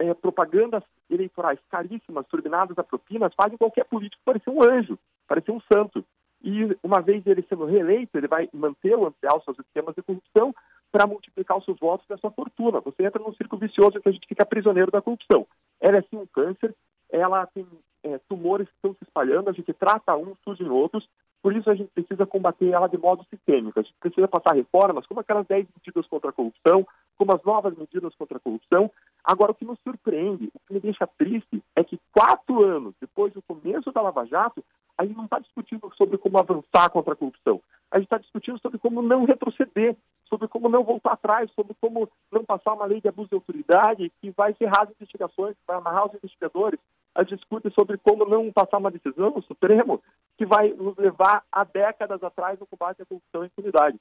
é, 0.00 0.12
propagandas 0.14 0.82
eleitorais 1.08 1.60
caríssimas, 1.70 2.26
turbinadas 2.26 2.76
a 2.76 2.82
propinas, 2.82 3.32
fazem 3.34 3.56
qualquer 3.56 3.84
político 3.84 4.20
parecer 4.24 4.50
um 4.50 4.62
anjo, 4.62 4.98
parecer 5.28 5.52
um 5.52 5.60
santo. 5.72 6.04
E 6.42 6.76
uma 6.82 7.00
vez 7.00 7.24
ele 7.26 7.46
sendo 7.48 7.64
reeleito, 7.64 8.18
ele 8.18 8.26
vai 8.26 8.48
manter 8.52 8.94
ou 8.96 9.06
ampliar 9.06 9.36
os 9.36 9.44
seus 9.44 9.58
esquemas 9.60 9.94
de 9.94 10.02
corrupção 10.02 10.54
para 10.90 11.06
multiplicar 11.06 11.56
os 11.56 11.64
seus 11.64 11.78
votos 11.78 12.06
e 12.10 12.12
a 12.12 12.18
sua 12.18 12.32
fortuna. 12.32 12.80
Você 12.80 13.04
entra 13.04 13.22
num 13.22 13.34
círculo 13.34 13.60
vicioso 13.60 14.00
que 14.00 14.08
a 14.08 14.12
gente 14.12 14.26
fica 14.26 14.44
prisioneiro 14.44 14.90
da 14.90 15.00
corrupção. 15.00 15.46
Ela 15.80 15.98
é 15.98 16.02
sim 16.02 16.16
um 16.16 16.26
câncer, 16.26 16.74
ela 17.10 17.46
tem 17.46 17.66
é, 18.02 18.18
tumores 18.28 18.68
que 18.68 18.74
estão 18.74 18.92
se 18.94 19.04
espalhando, 19.04 19.48
a 19.48 19.52
gente 19.52 19.72
trata 19.72 20.16
uns, 20.16 20.36
surgem 20.44 20.68
outros, 20.68 21.08
por 21.44 21.54
isso 21.54 21.68
a 21.68 21.74
gente 21.74 21.90
precisa 21.90 22.24
combater 22.24 22.70
ela 22.70 22.88
de 22.88 22.96
modo 22.96 23.22
sistêmico. 23.28 23.78
A 23.78 23.82
gente 23.82 23.94
precisa 24.00 24.26
passar 24.26 24.54
reformas, 24.54 25.06
como 25.06 25.20
aquelas 25.20 25.46
10 25.46 25.66
medidas 25.76 26.06
contra 26.06 26.30
a 26.30 26.32
corrupção, 26.32 26.86
como 27.18 27.34
as 27.34 27.44
novas 27.44 27.76
medidas 27.76 28.14
contra 28.14 28.38
a 28.38 28.40
corrupção. 28.40 28.90
Agora, 29.22 29.52
o 29.52 29.54
que 29.54 29.66
nos 29.66 29.78
surpreende, 29.80 30.50
o 30.54 30.60
que 30.66 30.72
me 30.72 30.80
deixa 30.80 31.06
triste, 31.06 31.62
é 31.76 31.84
que 31.84 32.00
quatro 32.14 32.64
anos 32.64 32.94
depois 32.98 33.30
do 33.34 33.42
começo 33.42 33.92
da 33.92 34.00
Lava 34.00 34.24
Jato, 34.24 34.64
a 34.96 35.04
gente 35.04 35.18
não 35.18 35.26
está 35.26 35.38
discutindo 35.38 35.92
sobre 35.98 36.16
como 36.16 36.38
avançar 36.38 36.88
contra 36.88 37.12
a 37.12 37.16
corrupção. 37.16 37.60
A 37.90 37.98
gente 37.98 38.06
está 38.06 38.16
discutindo 38.16 38.58
sobre 38.60 38.78
como 38.78 39.02
não 39.02 39.26
retroceder, 39.26 39.94
sobre 40.30 40.48
como 40.48 40.70
não 40.70 40.82
voltar 40.82 41.12
atrás, 41.12 41.50
sobre 41.52 41.76
como 41.78 42.08
não 42.32 42.42
passar 42.42 42.72
uma 42.72 42.86
lei 42.86 43.02
de 43.02 43.08
abuso 43.08 43.28
de 43.28 43.34
autoridade 43.34 44.10
que 44.22 44.30
vai 44.30 44.54
ferrar 44.54 44.84
as 44.84 44.92
investigações, 44.92 45.54
vai 45.66 45.76
amarrar 45.76 46.06
os 46.06 46.14
investigadores. 46.14 46.80
A 47.14 47.22
discute 47.22 47.70
sobre 47.72 47.96
como 47.98 48.24
não 48.24 48.52
passar 48.52 48.78
uma 48.78 48.90
decisão 48.90 49.30
no 49.30 49.42
Supremo 49.42 50.02
que 50.36 50.44
vai 50.44 50.72
nos 50.72 50.96
levar 50.96 51.44
a 51.50 51.62
décadas 51.64 52.22
atrás 52.22 52.58
no 52.58 52.66
combate 52.66 53.02
à 53.02 53.06
corrupção 53.06 53.44
e 53.44 53.46
impunidade. 53.46 53.98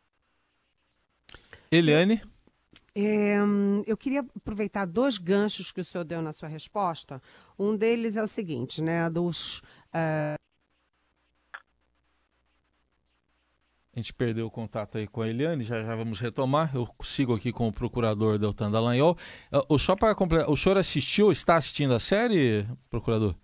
Eliane? 1.71 2.21
É, 2.95 3.37
eu 3.87 3.97
queria 3.97 4.23
aproveitar 4.35 4.85
dois 4.85 5.17
ganchos 5.17 5.71
que 5.71 5.81
o 5.81 5.85
senhor 5.85 6.03
deu 6.03 6.21
na 6.21 6.31
sua 6.31 6.47
resposta. 6.47 7.21
Um 7.57 7.75
deles 7.75 8.17
é 8.17 8.21
o 8.21 8.27
seguinte, 8.27 8.81
né, 8.81 9.09
dos 9.09 9.59
uh, 9.59 10.37
A 13.95 13.99
gente 13.99 14.11
perdeu 14.11 14.47
o 14.47 14.51
contato 14.51 14.97
aí 14.97 15.07
com 15.07 15.21
a 15.21 15.29
Eliane, 15.29 15.63
já, 15.63 15.83
já 15.83 15.95
vamos 15.95 16.19
retomar. 16.19 16.75
Eu 16.75 16.87
sigo 17.03 17.35
aqui 17.35 17.51
com 17.51 17.67
o 17.67 17.73
procurador 17.73 18.39
Deltan 18.39 18.71
Dallagnol. 18.71 19.15
Uh, 19.69 19.77
só 19.77 19.95
para 19.95 20.15
completar, 20.15 20.49
o 20.49 20.57
senhor 20.57 20.79
assistiu, 20.79 21.31
está 21.31 21.57
assistindo 21.57 21.93
a 21.93 21.99
série, 21.99 22.65
procurador? 22.89 23.35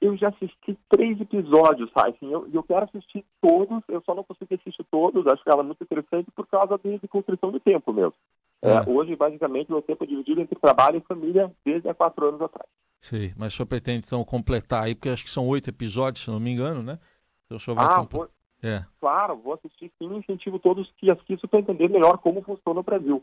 Eu 0.00 0.16
já 0.16 0.28
assisti 0.28 0.78
três 0.88 1.20
episódios? 1.20 1.90
Assim, 1.96 2.30
eu, 2.30 2.48
eu 2.52 2.62
quero 2.62 2.84
assistir 2.84 3.24
todos, 3.40 3.82
eu 3.88 4.00
só 4.06 4.14
não 4.14 4.22
consegui 4.22 4.54
assistir 4.54 4.84
todos, 4.92 5.26
acho 5.26 5.42
que 5.42 5.50
ela 5.50 5.62
é 5.62 5.66
muito 5.66 5.82
interessante 5.82 6.30
por 6.30 6.46
causa 6.46 6.78
de, 6.78 6.98
de 6.98 7.08
construção 7.08 7.50
de 7.50 7.58
tempo 7.58 7.92
mesmo. 7.92 8.14
É. 8.62 8.74
É, 8.74 8.88
hoje, 8.88 9.16
basicamente, 9.16 9.72
o 9.72 9.82
tempo 9.82 10.04
é 10.04 10.06
dividido 10.06 10.40
entre 10.40 10.58
trabalho 10.58 10.98
e 10.98 11.08
família 11.08 11.50
desde 11.64 11.88
há 11.88 11.94
quatro 11.94 12.28
anos 12.28 12.40
atrás. 12.40 12.68
Sim, 13.00 13.32
mas 13.36 13.52
o 13.52 13.56
senhor 13.56 13.66
pretende 13.66 14.06
então 14.06 14.24
completar 14.24 14.84
aí, 14.84 14.94
porque 14.94 15.08
acho 15.08 15.24
que 15.24 15.30
são 15.30 15.48
oito 15.48 15.68
episódios, 15.68 16.24
se 16.24 16.30
não 16.30 16.38
me 16.38 16.52
engano, 16.52 16.82
né? 16.82 16.98
Então, 17.44 17.56
o 17.56 17.60
senhor 17.60 17.76
vai 17.76 17.86
ah, 17.86 18.02
vou, 18.02 18.28
é. 18.64 18.84
Claro, 19.00 19.36
vou 19.36 19.54
assistir 19.54 19.92
sim, 19.98 20.16
incentivo 20.16 20.58
todos 20.58 20.90
que 20.96 21.10
assistam 21.10 21.48
para 21.48 21.60
entender 21.60 21.88
melhor 21.88 22.18
como 22.18 22.42
funciona 22.42 22.80
o 22.80 22.84
Brasil. 22.84 23.22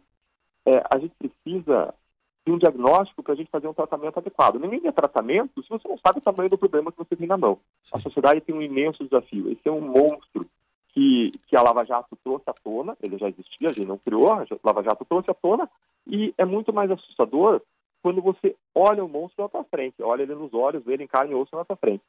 É, 0.65 0.83
a 0.93 0.99
gente 0.99 1.13
precisa 1.17 1.93
de 2.45 2.51
um 2.51 2.57
diagnóstico 2.57 3.21
para 3.23 3.33
a 3.33 3.35
gente 3.35 3.51
fazer 3.51 3.67
um 3.67 3.73
tratamento 3.73 4.17
adequado. 4.17 4.59
Ninguém 4.59 4.87
é 4.87 4.91
tratamento 4.91 5.61
se 5.61 5.69
você 5.69 5.87
não 5.87 5.97
sabe 5.97 6.19
o 6.19 6.21
tamanho 6.21 6.49
do 6.49 6.57
problema 6.57 6.91
que 6.91 6.97
você 6.97 7.15
tem 7.15 7.27
na 7.27 7.37
mão. 7.37 7.59
Sim. 7.83 7.97
A 7.97 7.99
sociedade 7.99 8.41
tem 8.41 8.53
um 8.53 8.61
imenso 8.61 9.03
desafio. 9.03 9.51
Esse 9.51 9.67
é 9.67 9.71
um 9.71 9.81
monstro 9.81 10.45
que, 10.89 11.31
que 11.47 11.55
a 11.55 11.61
Lava 11.61 11.83
Jato 11.83 12.17
trouxe 12.23 12.49
à 12.49 12.53
tona, 12.53 12.97
ele 13.01 13.17
já 13.17 13.29
existia, 13.29 13.69
a 13.69 13.73
gente 13.73 13.87
não 13.87 13.97
criou, 13.97 14.31
a 14.31 14.45
Lava 14.63 14.83
Jato 14.83 15.05
trouxe 15.05 15.31
à 15.31 15.33
tona, 15.33 15.69
e 16.05 16.33
é 16.37 16.45
muito 16.45 16.73
mais 16.73 16.91
assustador 16.91 17.61
quando 18.01 18.21
você 18.21 18.55
olha 18.75 19.03
o 19.03 19.09
monstro 19.09 19.43
na 19.43 19.49
sua 19.49 19.63
frente, 19.63 20.01
olha 20.01 20.23
ele 20.23 20.35
nos 20.35 20.53
olhos, 20.53 20.83
vê 20.83 20.93
ele 20.93 21.03
em 21.03 21.07
carne 21.07 21.31
e 21.31 21.35
osso 21.35 21.55
na 21.55 21.63
sua 21.63 21.75
frente. 21.75 22.03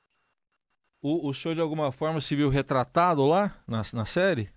O, 1.02 1.28
o 1.28 1.34
senhor, 1.34 1.54
de 1.54 1.60
alguma 1.60 1.90
forma, 1.90 2.20
se 2.20 2.36
viu 2.36 2.48
retratado 2.48 3.26
lá 3.26 3.50
na, 3.66 3.82
na 3.92 4.04
série? 4.04 4.48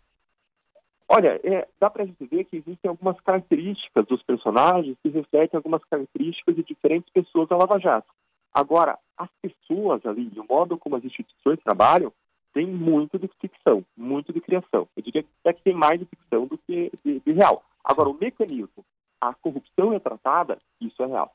Olha, 1.09 1.39
é, 1.43 1.67
dá 1.79 1.89
para 1.89 2.05
gente 2.05 2.23
ver 2.25 2.45
que 2.45 2.57
existem 2.57 2.89
algumas 2.89 3.19
características 3.21 4.05
dos 4.05 4.21
personagens 4.21 4.95
que 5.01 5.09
refletem 5.09 5.57
algumas 5.57 5.83
características 5.85 6.55
de 6.55 6.63
diferentes 6.63 7.11
pessoas 7.11 7.47
da 7.49 7.57
Lava 7.57 7.79
Jato. 7.79 8.11
Agora, 8.53 8.97
as 9.17 9.29
pessoas 9.41 10.05
ali, 10.05 10.31
o 10.37 10.45
modo 10.47 10.77
como 10.77 10.95
as 10.95 11.03
instituições 11.03 11.59
trabalham, 11.63 12.11
tem 12.53 12.65
muito 12.65 13.19
de 13.19 13.29
ficção, 13.41 13.83
muito 13.97 14.31
de 14.31 14.39
criação. 14.39 14.87
Eu 14.95 15.03
diria 15.03 15.25
até 15.41 15.53
que 15.53 15.63
tem 15.63 15.73
mais 15.73 15.99
de 15.99 16.05
ficção 16.05 16.45
do 16.45 16.57
que 16.59 16.91
de, 17.03 17.19
de 17.19 17.31
real. 17.33 17.63
Agora, 17.83 18.09
o 18.09 18.17
mecanismo, 18.17 18.85
a 19.19 19.33
corrupção 19.33 19.93
é 19.93 19.99
tratada, 19.99 20.57
isso 20.79 21.01
é 21.03 21.07
real. 21.07 21.33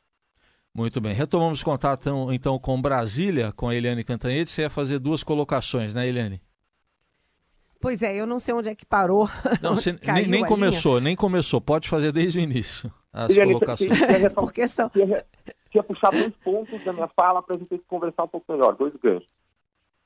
Muito 0.75 1.01
bem. 1.01 1.13
Retomamos 1.13 1.63
contato 1.63 2.03
então, 2.03 2.33
então 2.33 2.59
com 2.59 2.81
Brasília, 2.81 3.53
com 3.53 3.69
a 3.69 3.75
Eliane 3.75 4.05
Cantanhete. 4.05 4.51
Você 4.51 4.63
ia 4.63 4.71
fazer 4.71 4.99
duas 4.99 5.23
colocações, 5.23 5.95
né, 5.95 6.07
Eliane? 6.07 6.41
Pois 7.81 8.03
é, 8.03 8.15
eu 8.15 8.27
não 8.27 8.39
sei 8.39 8.55
onde 8.55 8.69
é 8.69 8.75
que 8.75 8.85
parou. 8.85 9.29
Não, 9.63 9.75
você, 9.75 9.99
nem, 10.13 10.27
nem 10.27 10.45
começou, 10.45 11.01
nem 11.01 11.17
começou. 11.17 11.63
Pode 11.63 11.89
fazer 11.89 12.13
desde 12.13 12.39
o 12.39 12.43
início 12.43 12.93
as 13.11 13.31
Eliane, 13.31 13.55
colocações. 13.55 13.91
Porque 14.35 14.69
são... 14.69 14.91
Queria, 14.91 15.25
queria 15.71 15.83
puxar 15.83 16.11
dois 16.11 16.35
pontos 16.45 16.85
da 16.85 16.93
minha 16.93 17.09
fala 17.09 17.43
para 17.43 17.57
a 17.57 17.59
gente 17.59 17.79
conversar 17.89 18.25
um 18.25 18.29
pouco 18.29 18.53
melhor, 18.53 18.77
dois 18.77 18.93
ganchos. 19.03 19.27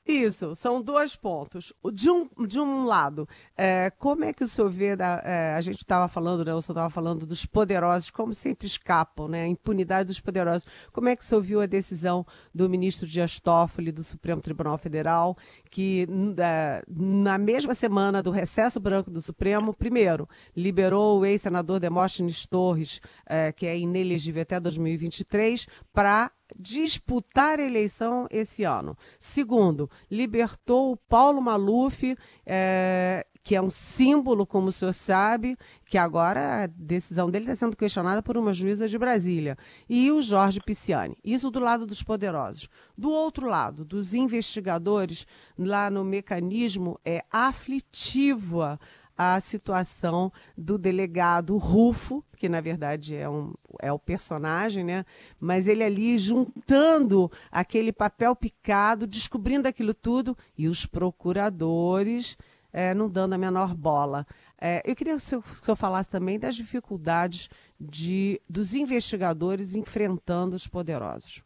Isso, 0.07 0.53
são 0.53 0.83
dois 0.83 1.15
pontos. 1.15 1.73
De 1.91 2.11
um, 2.11 2.29
de 2.45 2.59
um 2.59 2.85
lado, 2.85 3.27
é, 3.57 3.89
como 3.89 4.23
é 4.23 4.31
que 4.31 4.43
o 4.43 4.47
senhor 4.47 4.69
vê, 4.69 4.95
da, 4.95 5.19
é, 5.25 5.55
a 5.55 5.61
gente 5.61 5.79
estava 5.79 6.07
falando, 6.07 6.45
né, 6.45 6.53
o 6.53 6.61
senhor 6.61 6.75
estava 6.75 6.91
falando 6.91 7.25
dos 7.25 7.43
poderosos, 7.47 8.11
como 8.11 8.31
sempre 8.31 8.67
escapam, 8.67 9.27
né, 9.27 9.45
a 9.45 9.47
impunidade 9.47 10.07
dos 10.07 10.19
poderosos. 10.19 10.67
Como 10.91 11.09
é 11.09 11.15
que 11.15 11.23
o 11.23 11.25
senhor 11.25 11.41
viu 11.41 11.59
a 11.59 11.65
decisão 11.65 12.23
do 12.53 12.69
ministro 12.69 13.07
Dias 13.07 13.39
Toffoli, 13.39 13.91
do 13.91 14.03
Supremo 14.03 14.41
Tribunal 14.41 14.77
Federal, 14.77 15.35
que 15.71 16.07
é, 16.37 16.83
na 16.87 17.39
mesma 17.39 17.73
semana 17.73 18.21
do 18.21 18.29
recesso 18.29 18.79
branco 18.79 19.09
do 19.09 19.21
Supremo, 19.21 19.73
primeiro, 19.73 20.29
liberou 20.55 21.19
o 21.19 21.25
ex-senador 21.25 21.79
Demóstenes 21.79 22.45
Torres, 22.45 23.01
é, 23.25 23.51
que 23.51 23.65
é 23.65 23.75
inelegível 23.75 24.43
até 24.43 24.59
2023, 24.59 25.65
para 25.91 26.31
disputar 26.57 27.59
a 27.59 27.63
eleição 27.63 28.27
esse 28.29 28.63
ano. 28.63 28.97
Segundo, 29.19 29.89
libertou 30.09 30.91
o 30.91 30.97
Paulo 30.97 31.41
Maluf, 31.41 32.15
é, 32.45 33.25
que 33.43 33.55
é 33.55 33.61
um 33.61 33.69
símbolo, 33.69 34.45
como 34.45 34.69
o 34.69 34.71
senhor 34.71 34.93
sabe, 34.93 35.55
que 35.85 35.97
agora 35.97 36.63
a 36.63 36.67
decisão 36.67 37.29
dele 37.29 37.45
está 37.45 37.55
sendo 37.55 37.77
questionada 37.77 38.23
por 38.23 38.37
uma 38.37 38.51
juíza 38.51 38.87
de 38.87 38.97
Brasília. 38.97 39.55
E 39.87 40.11
o 40.11 40.21
Jorge 40.21 40.59
Pisciani. 40.59 41.15
Isso 41.23 41.51
do 41.51 41.59
lado 41.59 41.85
dos 41.85 42.01
poderosos. 42.01 42.67
Do 42.97 43.11
outro 43.11 43.47
lado, 43.47 43.85
dos 43.85 44.15
investigadores, 44.15 45.27
lá 45.57 45.89
no 45.91 46.03
mecanismo, 46.03 46.99
é 47.05 47.23
aflitiva 47.31 48.79
a 49.17 49.39
situação 49.39 50.31
do 50.57 50.77
delegado 50.77 51.57
Rufo, 51.57 52.23
que 52.37 52.49
na 52.49 52.59
verdade 52.59 53.15
é, 53.15 53.29
um, 53.29 53.53
é 53.79 53.91
o 53.91 53.99
personagem, 53.99 54.83
né? 54.83 55.05
Mas 55.39 55.67
ele 55.67 55.83
ali 55.83 56.17
juntando 56.17 57.31
aquele 57.51 57.91
papel 57.91 58.35
picado, 58.35 59.07
descobrindo 59.07 59.67
aquilo 59.67 59.93
tudo, 59.93 60.37
e 60.57 60.67
os 60.67 60.85
procuradores 60.85 62.37
é, 62.73 62.93
não 62.93 63.09
dando 63.09 63.33
a 63.33 63.37
menor 63.37 63.73
bola. 63.73 64.27
É, 64.59 64.81
eu 64.85 64.95
queria 64.95 65.13
que 65.13 65.17
o, 65.17 65.21
senhor, 65.21 65.43
que 65.43 65.51
o 65.53 65.63
senhor 65.63 65.75
falasse 65.77 66.09
também 66.09 66.37
das 66.37 66.55
dificuldades 66.55 67.49
de, 67.79 68.41
dos 68.49 68.73
investigadores 68.73 69.75
enfrentando 69.75 70.55
os 70.55 70.67
poderosos. 70.67 71.41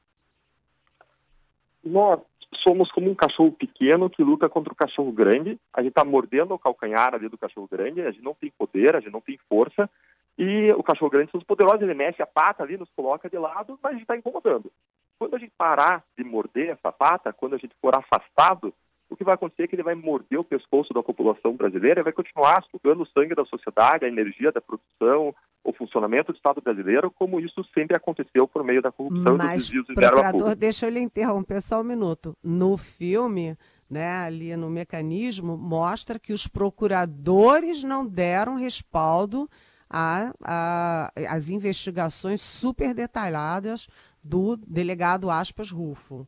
Nós 1.84 2.20
somos 2.56 2.92
como 2.92 3.10
um 3.10 3.16
cachorro 3.16 3.52
pequeno 3.52 4.10
que 4.10 4.24
luta 4.24 4.50
contra 4.50 4.74
o 4.74 4.76
cachorro 4.76 5.12
grande. 5.12 5.60
A 5.74 5.82
gente 5.82 5.92
está 5.92 6.04
mordendo 6.04 6.54
o 6.54 6.60
calcanhar 6.60 7.14
ali 7.14 7.30
do 7.30 7.38
cachorro 7.38 7.68
grande, 7.72 8.02
a 8.02 8.12
gente 8.12 8.24
não 8.24 8.34
tem 8.34 8.52
poder, 8.58 8.96
a 8.96 9.00
gente 9.00 9.14
não 9.14 9.22
tem 9.22 9.38
força. 9.48 9.90
E 10.38 10.72
o 10.74 10.84
cachorro 10.84 11.12
grande 11.12 11.32
são 11.32 11.40
os 11.40 11.46
poderosos, 11.46 11.82
ele 11.82 11.94
mexe 11.94 12.22
a 12.22 12.28
pata 12.28 12.64
ali, 12.64 12.78
nos 12.78 12.90
coloca 12.96 13.30
de 13.30 13.38
lado, 13.38 13.78
mas 13.84 13.92
a 13.92 13.94
gente 13.94 14.04
está 14.04 14.16
incomodando. 14.16 14.72
Quando 15.18 15.36
a 15.36 15.40
gente 15.40 15.52
parar 15.58 16.04
de 16.18 16.24
morder 16.24 16.70
essa 16.70 16.92
pata, 16.92 17.34
quando 17.34 17.56
a 17.56 17.58
gente 17.58 17.76
for 17.82 17.94
afastado, 17.94 18.74
o 19.10 19.16
que 19.16 19.24
vai 19.24 19.34
acontecer 19.34 19.64
é 19.64 19.68
que 19.68 19.76
ele 19.76 19.84
vai 19.84 19.96
morder 19.96 20.40
o 20.40 20.44
pescoço 20.44 20.94
da 20.94 21.02
população 21.02 21.56
brasileira 21.56 22.00
e 22.00 22.04
vai 22.04 22.14
continuar 22.14 22.64
sugando 22.70 23.04
o 23.04 23.08
sangue 23.08 23.34
da 23.34 23.44
sociedade, 23.46 24.06
a 24.06 24.08
energia 24.08 24.52
da 24.52 24.62
produção, 24.62 25.34
o 25.64 25.74
funcionamento 25.74 26.32
do 26.32 26.36
Estado 26.36 26.62
brasileiro, 26.62 27.12
como 27.12 27.40
isso 27.40 27.66
sempre 27.74 27.98
aconteceu 27.98 28.48
por 28.48 28.64
meio 28.64 28.82
da 28.82 28.92
corrupção 28.92 29.36
Mas, 29.36 29.40
e 29.40 29.56
dos 29.56 29.64
desvios 29.64 29.86
de 29.88 29.94
pública. 30.32 30.56
deixa 30.56 30.86
eu 30.86 30.92
lhe 30.92 31.00
interromper 31.00 31.62
só 31.62 31.82
um 31.82 31.84
minuto. 31.84 32.38
No 32.44 32.78
filme, 32.78 33.58
né, 33.90 34.18
ali 34.18 34.56
no 34.56 34.70
mecanismo, 34.70 35.58
mostra 35.58 36.20
que 36.20 36.32
os 36.32 36.48
procuradores 36.48 37.84
não 37.84 38.06
deram 38.06 38.56
respaldo 38.56 39.50
às 39.90 41.50
investigações 41.50 42.42
super 42.42 42.94
detalhadas 42.94 43.88
do 44.24 44.56
delegado 44.56 45.32
Aspas 45.32 45.72
Rufo. 45.72 46.28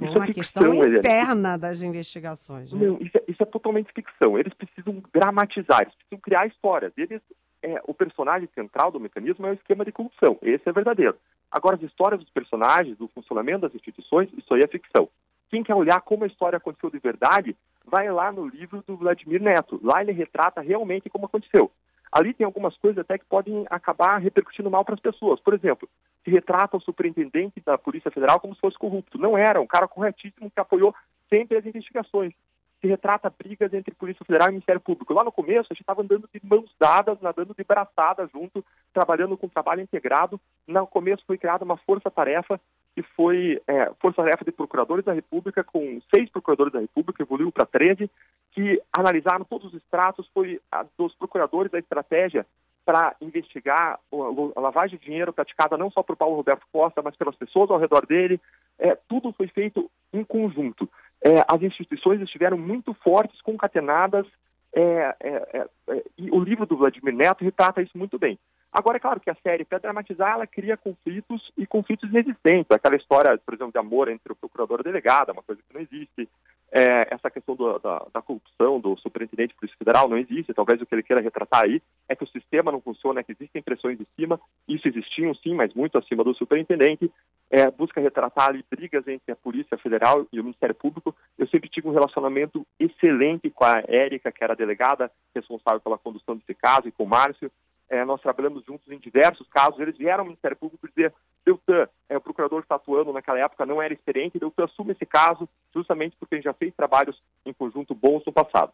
Isso 0.00 0.14
é 0.14 0.16
uma 0.16 0.24
é 0.24 0.32
ficção, 0.32 0.72
questão 0.72 0.86
interna 0.94 1.58
das 1.58 1.82
investigações. 1.82 2.72
Né? 2.72 2.86
Não, 2.86 2.98
isso 3.00 3.16
é, 3.16 3.22
isso 3.28 3.42
é, 3.42 3.46
totalmente 3.46 3.92
ficção. 3.92 4.38
Eles 4.38 4.54
precisam 4.54 5.02
dramatizar, 5.12 5.82
eles 5.82 5.94
precisam 5.94 6.18
criar 6.20 6.46
histórias. 6.46 6.92
Eles, 6.96 7.20
é, 7.62 7.80
o 7.86 7.92
personagem 7.92 8.48
central 8.54 8.90
do 8.90 9.00
mecanismo 9.00 9.46
é 9.46 9.50
o 9.50 9.54
esquema 9.54 9.84
de 9.84 9.92
corrupção. 9.92 10.38
Esse 10.42 10.68
é 10.68 10.72
verdadeiro. 10.72 11.16
Agora, 11.50 11.76
as 11.76 11.82
histórias 11.82 12.20
dos 12.20 12.30
personagens, 12.30 12.96
do 12.96 13.08
funcionamento 13.08 13.62
das 13.62 13.74
instituições, 13.74 14.28
isso 14.36 14.54
aí 14.54 14.62
é 14.62 14.66
ficção. 14.66 15.08
Quem 15.50 15.62
quer 15.62 15.74
olhar 15.74 16.00
como 16.00 16.24
a 16.24 16.28
história 16.28 16.56
aconteceu 16.56 16.90
de 16.90 16.98
verdade, 16.98 17.56
vai 17.84 18.10
lá 18.10 18.30
no 18.30 18.46
livro 18.46 18.82
do 18.86 18.96
Vladimir 18.96 19.42
Neto. 19.42 19.80
Lá 19.82 20.00
ele 20.00 20.12
retrata 20.12 20.60
realmente 20.60 21.10
como 21.10 21.26
aconteceu. 21.26 21.70
Ali 22.12 22.34
tem 22.34 22.44
algumas 22.44 22.76
coisas 22.76 22.98
até 22.98 23.18
que 23.18 23.24
podem 23.24 23.64
acabar 23.70 24.18
repercutindo 24.18 24.70
mal 24.70 24.84
para 24.84 24.94
as 24.94 25.00
pessoas. 25.00 25.38
Por 25.40 25.54
exemplo, 25.54 25.88
se 26.24 26.30
retrata 26.30 26.76
o 26.76 26.80
superintendente 26.80 27.60
da 27.64 27.78
Polícia 27.78 28.10
Federal 28.10 28.40
como 28.40 28.54
se 28.54 28.60
fosse 28.60 28.78
corrupto. 28.78 29.18
Não 29.18 29.38
era, 29.38 29.60
um 29.60 29.66
cara 29.66 29.86
corretíssimo 29.86 30.50
que 30.50 30.60
apoiou 30.60 30.94
sempre 31.28 31.56
as 31.56 31.64
investigações. 31.64 32.32
Se 32.80 32.86
retrata 32.86 33.30
brigas 33.30 33.72
entre 33.74 33.94
Polícia 33.94 34.24
Federal 34.24 34.48
e 34.48 34.52
Ministério 34.52 34.80
Público. 34.80 35.12
Lá 35.12 35.22
no 35.22 35.30
começo, 35.30 35.68
a 35.70 35.74
gente 35.74 35.82
estava 35.82 36.02
andando 36.02 36.28
de 36.32 36.40
mãos 36.42 36.74
dadas, 36.80 37.20
nadando 37.20 37.54
de 37.54 37.62
braçada 37.62 38.28
junto, 38.32 38.64
trabalhando 38.92 39.36
com 39.36 39.48
trabalho 39.48 39.82
integrado. 39.82 40.40
No 40.66 40.86
começo 40.86 41.22
foi 41.26 41.38
criada 41.38 41.64
uma 41.64 41.76
força-tarefa, 41.76 42.58
que 42.94 43.02
foi 43.02 43.60
é, 43.66 43.90
força-tarefa 44.00 44.44
de 44.44 44.52
procuradores 44.52 45.04
da 45.04 45.12
República, 45.12 45.62
com 45.62 46.00
seis 46.14 46.28
procuradores 46.30 46.72
da 46.72 46.80
República, 46.80 47.22
evoluiu 47.22 47.52
para 47.52 47.66
13, 47.66 48.10
que 48.52 48.82
analisaram 48.92 49.44
todos 49.44 49.68
os 49.68 49.74
extratos, 49.74 50.28
foi 50.34 50.60
a, 50.70 50.84
dos 50.98 51.14
procuradores 51.14 51.70
da 51.70 51.78
estratégia 51.78 52.46
para 52.84 53.14
investigar 53.20 54.00
a 54.12 54.60
lavagem 54.60 54.98
de 54.98 55.04
dinheiro 55.04 55.32
praticada 55.32 55.76
não 55.76 55.90
só 55.90 56.02
por 56.02 56.16
Paulo 56.16 56.36
Roberto 56.36 56.66
Costa, 56.72 57.02
mas 57.02 57.14
pelas 57.14 57.36
pessoas 57.36 57.70
ao 57.70 57.78
redor 57.78 58.04
dele. 58.06 58.40
É, 58.78 58.96
tudo 59.08 59.32
foi 59.32 59.46
feito 59.46 59.88
em 60.12 60.24
conjunto. 60.24 60.88
É, 61.22 61.44
as 61.46 61.62
instituições 61.62 62.20
estiveram 62.20 62.58
muito 62.58 62.94
fortes, 62.94 63.40
concatenadas, 63.42 64.26
é, 64.72 65.14
é, 65.20 65.30
é, 65.52 65.66
é, 65.88 66.04
e 66.16 66.30
o 66.30 66.40
livro 66.40 66.64
do 66.64 66.76
Vladimir 66.76 67.14
Neto 67.14 67.44
retrata 67.44 67.82
isso 67.82 67.96
muito 67.96 68.18
bem. 68.18 68.38
Agora, 68.72 68.98
é 68.98 69.00
claro 69.00 69.20
que 69.20 69.30
a 69.30 69.36
série, 69.42 69.64
para 69.64 69.78
dramatizar, 69.78 70.34
ela 70.34 70.46
cria 70.46 70.76
conflitos 70.76 71.50
e 71.58 71.66
conflitos 71.66 72.08
inexistentes. 72.08 72.70
Aquela 72.70 72.96
história, 72.96 73.36
por 73.38 73.54
exemplo, 73.54 73.72
de 73.72 73.78
amor 73.78 74.08
entre 74.08 74.32
o 74.32 74.36
procurador 74.36 74.78
e 74.78 74.82
o 74.82 74.84
delegado, 74.84 75.32
uma 75.32 75.42
coisa 75.42 75.60
que 75.60 75.74
não 75.74 75.80
existe. 75.80 76.28
É, 76.72 77.12
essa 77.12 77.28
questão 77.28 77.56
do, 77.56 77.80
da, 77.80 78.06
da, 78.14 78.22
corrupção 78.22 78.78
do 78.78 78.96
superintendente 78.98 79.56
Polícia 79.56 79.76
Federal 79.76 80.08
não 80.08 80.16
existe. 80.16 80.54
Talvez 80.54 80.80
o 80.80 80.86
que 80.86 80.94
ele 80.94 81.02
queira 81.02 81.20
retratar 81.20 81.64
aí 81.64 81.82
é 82.08 82.14
que 82.14 82.22
o 82.22 82.28
sistema 82.28 82.70
não 82.70 82.80
funciona, 82.80 83.18
é 83.18 83.24
que 83.24 83.32
existem 83.32 83.60
pressões 83.60 83.98
de 83.98 84.06
cima. 84.14 84.40
Isso 84.68 84.86
existiam, 84.86 85.34
sim, 85.34 85.52
mas 85.52 85.74
muito 85.74 85.98
acima 85.98 86.22
do 86.22 86.32
superintendente. 86.32 87.10
É, 87.50 87.68
busca 87.72 88.00
retratar 88.00 88.50
ali 88.50 88.64
brigas 88.70 89.06
entre 89.08 89.32
a 89.32 89.36
Polícia 89.36 89.76
Federal 89.78 90.24
e 90.32 90.38
o 90.38 90.44
Ministério 90.44 90.76
Público. 90.76 91.12
Eu 91.36 91.48
sempre 91.48 91.68
tive 91.68 91.88
um 91.88 91.92
relacionamento 91.92 92.64
excelente 92.78 93.50
com 93.50 93.64
a 93.64 93.82
Érica, 93.88 94.30
que 94.30 94.44
era 94.44 94.52
a 94.52 94.56
delegada 94.56 95.10
responsável 95.34 95.80
pela 95.80 95.98
condução 95.98 96.36
desse 96.36 96.54
caso, 96.54 96.86
e 96.86 96.92
com 96.92 97.02
o 97.02 97.08
Márcio 97.08 97.50
é, 97.90 98.04
nós 98.04 98.22
trabalhamos 98.22 98.64
juntos 98.64 98.88
em 98.88 98.98
diversos 98.98 99.48
casos, 99.48 99.80
eles 99.80 99.98
vieram 99.98 100.20
ao 100.20 100.26
Ministério 100.26 100.56
Público 100.56 100.88
dizer, 100.88 101.12
Deltan, 101.44 101.88
é, 102.08 102.16
o 102.16 102.20
procurador 102.20 102.60
está 102.60 102.76
atuando 102.76 103.12
naquela 103.12 103.40
época 103.40 103.66
não 103.66 103.82
era 103.82 103.92
experiente, 103.92 104.38
Deltan 104.38 104.64
assume 104.64 104.92
esse 104.92 105.04
caso 105.04 105.48
justamente 105.74 106.16
porque 106.16 106.36
gente 106.36 106.44
já 106.44 106.54
fez 106.54 106.72
trabalhos 106.74 107.20
em 107.44 107.52
conjunto 107.52 107.92
bons 107.92 108.22
no 108.24 108.32
passado. 108.32 108.72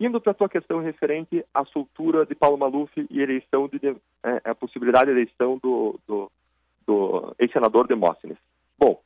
Indo 0.00 0.20
para 0.20 0.32
a 0.32 0.34
tua 0.34 0.48
questão 0.48 0.80
referente 0.80 1.44
à 1.54 1.64
soltura 1.66 2.24
de 2.24 2.34
Paulo 2.34 2.56
Maluf 2.56 2.90
e 3.10 3.20
eleição 3.20 3.68
de, 3.68 3.78
é, 4.24 4.40
a 4.44 4.54
possibilidade 4.54 5.06
de 5.06 5.12
eleição 5.12 5.58
do, 5.58 6.00
do, 6.06 6.32
do 6.86 7.34
ex-senador 7.38 7.86
Demóstenes. 7.86 8.38
Bom, 8.78 9.00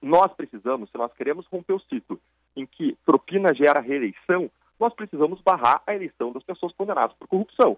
nós 0.00 0.32
precisamos, 0.32 0.90
se 0.90 0.96
nós 0.96 1.12
queremos 1.12 1.46
romper 1.46 1.74
o 1.74 1.80
ciclo 1.80 2.18
em 2.54 2.64
que 2.64 2.96
propina 3.04 3.54
gera 3.54 3.80
reeleição, 3.80 4.50
nós 4.80 4.94
precisamos 4.94 5.42
barrar 5.42 5.82
a 5.86 5.94
eleição 5.94 6.32
das 6.32 6.42
pessoas 6.42 6.72
condenadas 6.72 7.14
por 7.18 7.28
corrupção 7.28 7.76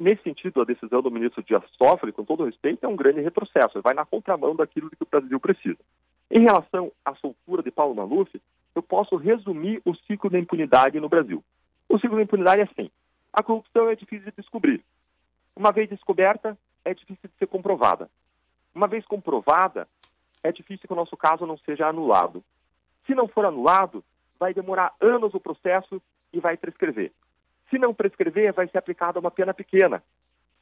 nesse 0.00 0.22
sentido, 0.22 0.62
a 0.62 0.64
decisão 0.64 1.02
do 1.02 1.10
ministro 1.10 1.42
Dias 1.42 1.62
Toffoli, 1.78 2.12
com 2.12 2.24
todo 2.24 2.44
respeito, 2.44 2.84
é 2.84 2.88
um 2.88 2.96
grande 2.96 3.20
retrocesso, 3.20 3.82
vai 3.82 3.94
na 3.94 4.06
contramão 4.06 4.56
daquilo 4.56 4.90
que 4.90 5.02
o 5.02 5.06
Brasil 5.06 5.38
precisa. 5.38 5.78
Em 6.30 6.42
relação 6.42 6.90
à 7.04 7.14
soltura 7.14 7.62
de 7.62 7.70
Paulo 7.70 7.94
Maluf, 7.94 8.40
eu 8.74 8.82
posso 8.82 9.16
resumir 9.16 9.82
o 9.84 9.94
ciclo 9.94 10.30
da 10.30 10.38
impunidade 10.38 10.98
no 10.98 11.08
Brasil. 11.08 11.44
O 11.88 11.98
ciclo 11.98 12.16
da 12.16 12.22
impunidade 12.22 12.62
é 12.62 12.64
assim: 12.64 12.90
a 13.32 13.42
corrupção 13.42 13.90
é 13.90 13.94
difícil 13.94 14.30
de 14.30 14.36
descobrir. 14.36 14.82
Uma 15.54 15.72
vez 15.72 15.88
descoberta, 15.88 16.56
é 16.84 16.94
difícil 16.94 17.28
de 17.28 17.36
ser 17.36 17.46
comprovada. 17.46 18.08
Uma 18.74 18.88
vez 18.88 19.04
comprovada, 19.04 19.86
é 20.42 20.50
difícil 20.50 20.86
que 20.86 20.92
o 20.92 20.96
nosso 20.96 21.16
caso 21.16 21.44
não 21.46 21.58
seja 21.58 21.86
anulado. 21.86 22.42
Se 23.06 23.14
não 23.14 23.28
for 23.28 23.44
anulado, 23.44 24.02
vai 24.38 24.54
demorar 24.54 24.94
anos 25.00 25.34
o 25.34 25.40
processo 25.40 26.00
e 26.32 26.40
vai 26.40 26.56
prescrever. 26.56 27.12
Se 27.70 27.78
não 27.78 27.94
prescrever, 27.94 28.52
vai 28.52 28.68
ser 28.68 28.78
aplicada 28.78 29.20
uma 29.20 29.30
pena 29.30 29.54
pequena. 29.54 30.02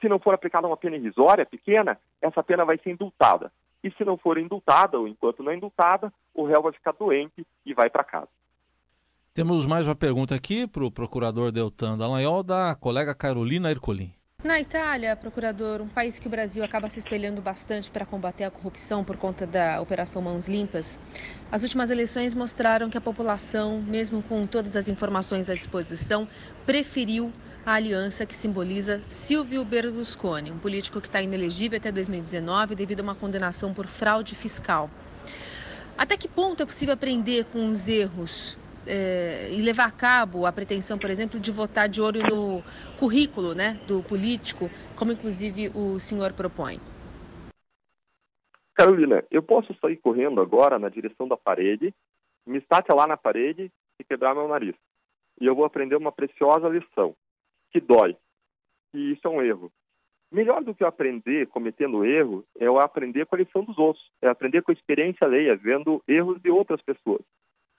Se 0.00 0.08
não 0.08 0.18
for 0.18 0.34
aplicada 0.34 0.66
uma 0.66 0.76
pena 0.76 0.96
irrisória, 0.96 1.44
pequena, 1.44 1.98
essa 2.20 2.42
pena 2.42 2.64
vai 2.64 2.78
ser 2.78 2.90
indultada. 2.90 3.50
E 3.82 3.90
se 3.92 4.04
não 4.04 4.16
for 4.16 4.38
indultada, 4.38 4.98
ou 4.98 5.08
enquanto 5.08 5.42
não 5.42 5.50
é 5.50 5.56
indultada, 5.56 6.12
o 6.34 6.44
réu 6.44 6.62
vai 6.62 6.72
ficar 6.72 6.92
doente 6.92 7.46
e 7.64 7.74
vai 7.74 7.88
para 7.88 8.04
casa. 8.04 8.28
Temos 9.32 9.66
mais 9.66 9.86
uma 9.86 9.94
pergunta 9.94 10.34
aqui 10.34 10.66
para 10.66 10.84
o 10.84 10.90
procurador 10.90 11.52
Deltan 11.52 11.96
Dallagnol, 11.96 12.42
da 12.42 12.74
colega 12.74 13.14
Carolina 13.14 13.70
Ercolim. 13.70 14.12
Na 14.44 14.60
Itália, 14.60 15.16
procurador, 15.16 15.82
um 15.82 15.88
país 15.88 16.20
que 16.20 16.28
o 16.28 16.30
Brasil 16.30 16.62
acaba 16.62 16.88
se 16.88 17.00
espelhando 17.00 17.42
bastante 17.42 17.90
para 17.90 18.06
combater 18.06 18.44
a 18.44 18.50
corrupção 18.52 19.02
por 19.02 19.16
conta 19.16 19.44
da 19.44 19.80
Operação 19.80 20.22
Mãos 20.22 20.48
Limpas, 20.48 20.96
as 21.50 21.64
últimas 21.64 21.90
eleições 21.90 22.36
mostraram 22.36 22.88
que 22.88 22.96
a 22.96 23.00
população, 23.00 23.82
mesmo 23.82 24.22
com 24.22 24.46
todas 24.46 24.76
as 24.76 24.86
informações 24.88 25.50
à 25.50 25.54
disposição, 25.54 26.28
preferiu 26.64 27.32
a 27.66 27.72
aliança 27.72 28.24
que 28.24 28.36
simboliza 28.36 29.02
Silvio 29.02 29.64
Berlusconi, 29.64 30.52
um 30.52 30.58
político 30.60 31.00
que 31.00 31.08
está 31.08 31.20
inelegível 31.20 31.76
até 31.76 31.90
2019 31.90 32.76
devido 32.76 33.00
a 33.00 33.02
uma 33.02 33.16
condenação 33.16 33.74
por 33.74 33.88
fraude 33.88 34.36
fiscal. 34.36 34.88
Até 35.96 36.16
que 36.16 36.28
ponto 36.28 36.62
é 36.62 36.66
possível 36.66 36.94
aprender 36.94 37.44
com 37.46 37.68
os 37.68 37.88
erros 37.88 38.56
é, 38.88 39.50
e 39.52 39.60
levar 39.60 39.86
a 39.86 39.90
cabo 39.90 40.46
a 40.46 40.52
pretensão, 40.52 40.98
por 40.98 41.10
exemplo, 41.10 41.38
de 41.38 41.52
votar 41.52 41.88
de 41.88 42.00
olho 42.00 42.22
no 42.22 42.62
currículo 42.98 43.54
né, 43.54 43.78
do 43.86 44.02
político, 44.02 44.70
como 44.96 45.12
inclusive 45.12 45.70
o 45.74 46.00
senhor 46.00 46.32
propõe? 46.32 46.80
Carolina, 48.74 49.24
eu 49.30 49.42
posso 49.42 49.74
sair 49.80 49.96
correndo 49.96 50.40
agora 50.40 50.78
na 50.78 50.88
direção 50.88 51.28
da 51.28 51.36
parede, 51.36 51.92
me 52.46 52.58
estatelar 52.58 53.06
lá 53.06 53.08
na 53.08 53.16
parede 53.16 53.70
e 54.00 54.04
quebrar 54.04 54.34
meu 54.34 54.48
nariz. 54.48 54.74
E 55.40 55.46
eu 55.46 55.54
vou 55.54 55.64
aprender 55.64 55.96
uma 55.96 56.12
preciosa 56.12 56.68
lição, 56.68 57.14
que 57.70 57.80
dói, 57.80 58.16
que 58.90 59.12
isso 59.12 59.26
é 59.26 59.30
um 59.30 59.42
erro. 59.42 59.70
Melhor 60.30 60.62
do 60.62 60.74
que 60.74 60.82
eu 60.82 60.88
aprender 60.88 61.46
cometendo 61.48 62.04
erro 62.04 62.44
é 62.58 62.66
eu 62.66 62.78
aprender 62.78 63.26
com 63.26 63.34
a 63.34 63.38
lição 63.38 63.64
dos 63.64 63.78
outros, 63.78 64.04
é 64.22 64.28
aprender 64.28 64.62
com 64.62 64.70
a 64.70 64.74
experiência 64.74 65.26
alheia, 65.26 65.56
vendo 65.56 66.02
erros 66.06 66.40
de 66.40 66.50
outras 66.50 66.82
pessoas. 66.82 67.22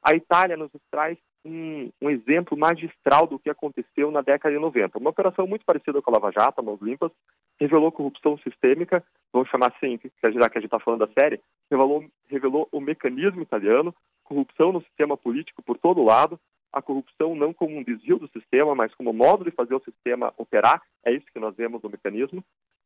A 0.03 0.15
Itália 0.15 0.55
nos 0.55 0.71
traz 0.89 1.17
um, 1.45 1.89
um, 2.01 2.09
exemplo 2.09 2.57
magistral 2.57 3.27
do 3.27 3.39
que 3.39 3.49
aconteceu 3.49 4.11
na 4.11 4.21
década 4.21 4.53
de 4.53 4.59
90. 4.59 4.97
Uma 4.97 5.09
operação 5.09 5.47
muito 5.47 5.65
parecida 5.65 6.01
com 6.01 6.09
a 6.09 6.13
Lava 6.13 6.31
Jato, 6.31 6.63
Mãos 6.63 6.81
Limpas, 6.81 7.11
revelou 7.59 7.91
corrupção 7.91 8.37
sistêmica, 8.39 9.03
vamos 9.31 9.49
chamar 9.49 9.73
assim, 9.75 9.99
já 10.23 10.49
que 10.49 10.57
a 10.57 10.61
gente 10.61 10.65
está 10.65 10.79
falando 10.79 11.05
da 11.05 11.13
série, 11.19 11.39
revelou, 11.69 12.05
revelou 12.27 12.67
o 12.71 12.79
mecanismo 12.79 13.41
italiano, 13.41 13.93
corrupção 14.23 14.71
no 14.71 14.81
sistema 14.81 15.17
político 15.17 15.61
por 15.61 15.77
todo 15.77 16.03
lado, 16.03 16.39
a 16.71 16.81
corrupção 16.81 17.35
não 17.35 17.53
como 17.53 17.77
um 17.77 17.83
desvio 17.83 18.19
do 18.19 18.29
sistema, 18.29 18.75
mas 18.75 18.93
como 18.93 19.11
modo 19.11 19.43
de 19.43 19.51
fazer 19.51 19.75
o 19.75 19.83
sistema 19.83 20.33
operar, 20.37 20.81
é 21.03 21.11
isso 21.11 21.25
que 21.33 21.39
nós 21.39 21.55
vemos 21.55 21.81
no 21.81 21.89
mecanismo. 21.89 22.43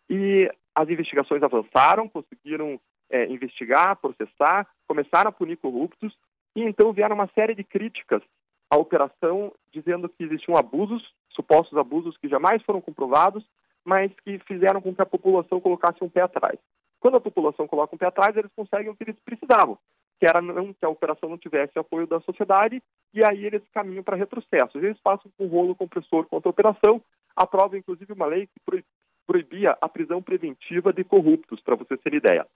E 0.09 0.49
as 0.73 0.89
investigações 0.89 1.43
avançaram, 1.43 2.07
conseguiram 2.07 2.79
é, 3.09 3.25
investigar, 3.27 3.97
processar, 3.97 4.67
começaram 4.87 5.29
a 5.29 5.33
punir 5.33 5.57
corruptos, 5.57 6.17
e 6.55 6.61
então 6.63 6.93
vieram 6.93 7.15
uma 7.15 7.29
série 7.33 7.55
de 7.55 7.63
críticas 7.63 8.21
à 8.69 8.77
operação, 8.77 9.51
dizendo 9.71 10.09
que 10.09 10.23
existiam 10.23 10.57
abusos, 10.57 11.13
supostos 11.29 11.77
abusos 11.77 12.17
que 12.17 12.27
jamais 12.27 12.61
foram 12.63 12.81
comprovados, 12.81 13.43
mas 13.83 14.11
que 14.23 14.39
fizeram 14.39 14.81
com 14.81 14.93
que 14.93 15.01
a 15.01 15.05
população 15.05 15.59
colocasse 15.59 16.03
um 16.03 16.09
pé 16.09 16.21
atrás. 16.21 16.57
Quando 16.99 17.17
a 17.17 17.21
população 17.21 17.67
coloca 17.67 17.93
um 17.93 17.97
pé 17.97 18.07
atrás, 18.07 18.35
eles 18.37 18.51
conseguem 18.55 18.89
o 18.89 18.95
que 18.95 19.03
eles 19.03 19.19
precisavam, 19.25 19.77
que 20.19 20.25
era 20.25 20.41
não, 20.41 20.73
que 20.73 20.85
a 20.85 20.89
operação 20.89 21.29
não 21.29 21.37
tivesse 21.37 21.77
apoio 21.77 22.07
da 22.07 22.21
sociedade, 22.21 22.81
e 23.13 23.21
aí 23.25 23.45
eles 23.45 23.61
caminham 23.73 24.03
para 24.03 24.15
retrocessos. 24.15 24.81
Eles 24.81 24.99
passam 25.01 25.29
com 25.37 25.45
um 25.45 25.49
rolo 25.49 25.75
compressor 25.75 26.25
contra 26.27 26.49
a 26.49 26.51
operação, 26.51 27.01
aprovam 27.35 27.77
inclusive 27.77 28.13
uma 28.13 28.25
lei 28.25 28.47
que 28.47 28.83
proibia 29.27 29.77
a 29.81 29.89
prisão 29.89 30.21
preventiva 30.21 30.93
de 30.93 31.03
corruptos, 31.03 31.59
para 31.61 31.75
você 31.75 31.97
ter 31.97 32.13
ideia. 32.13 32.47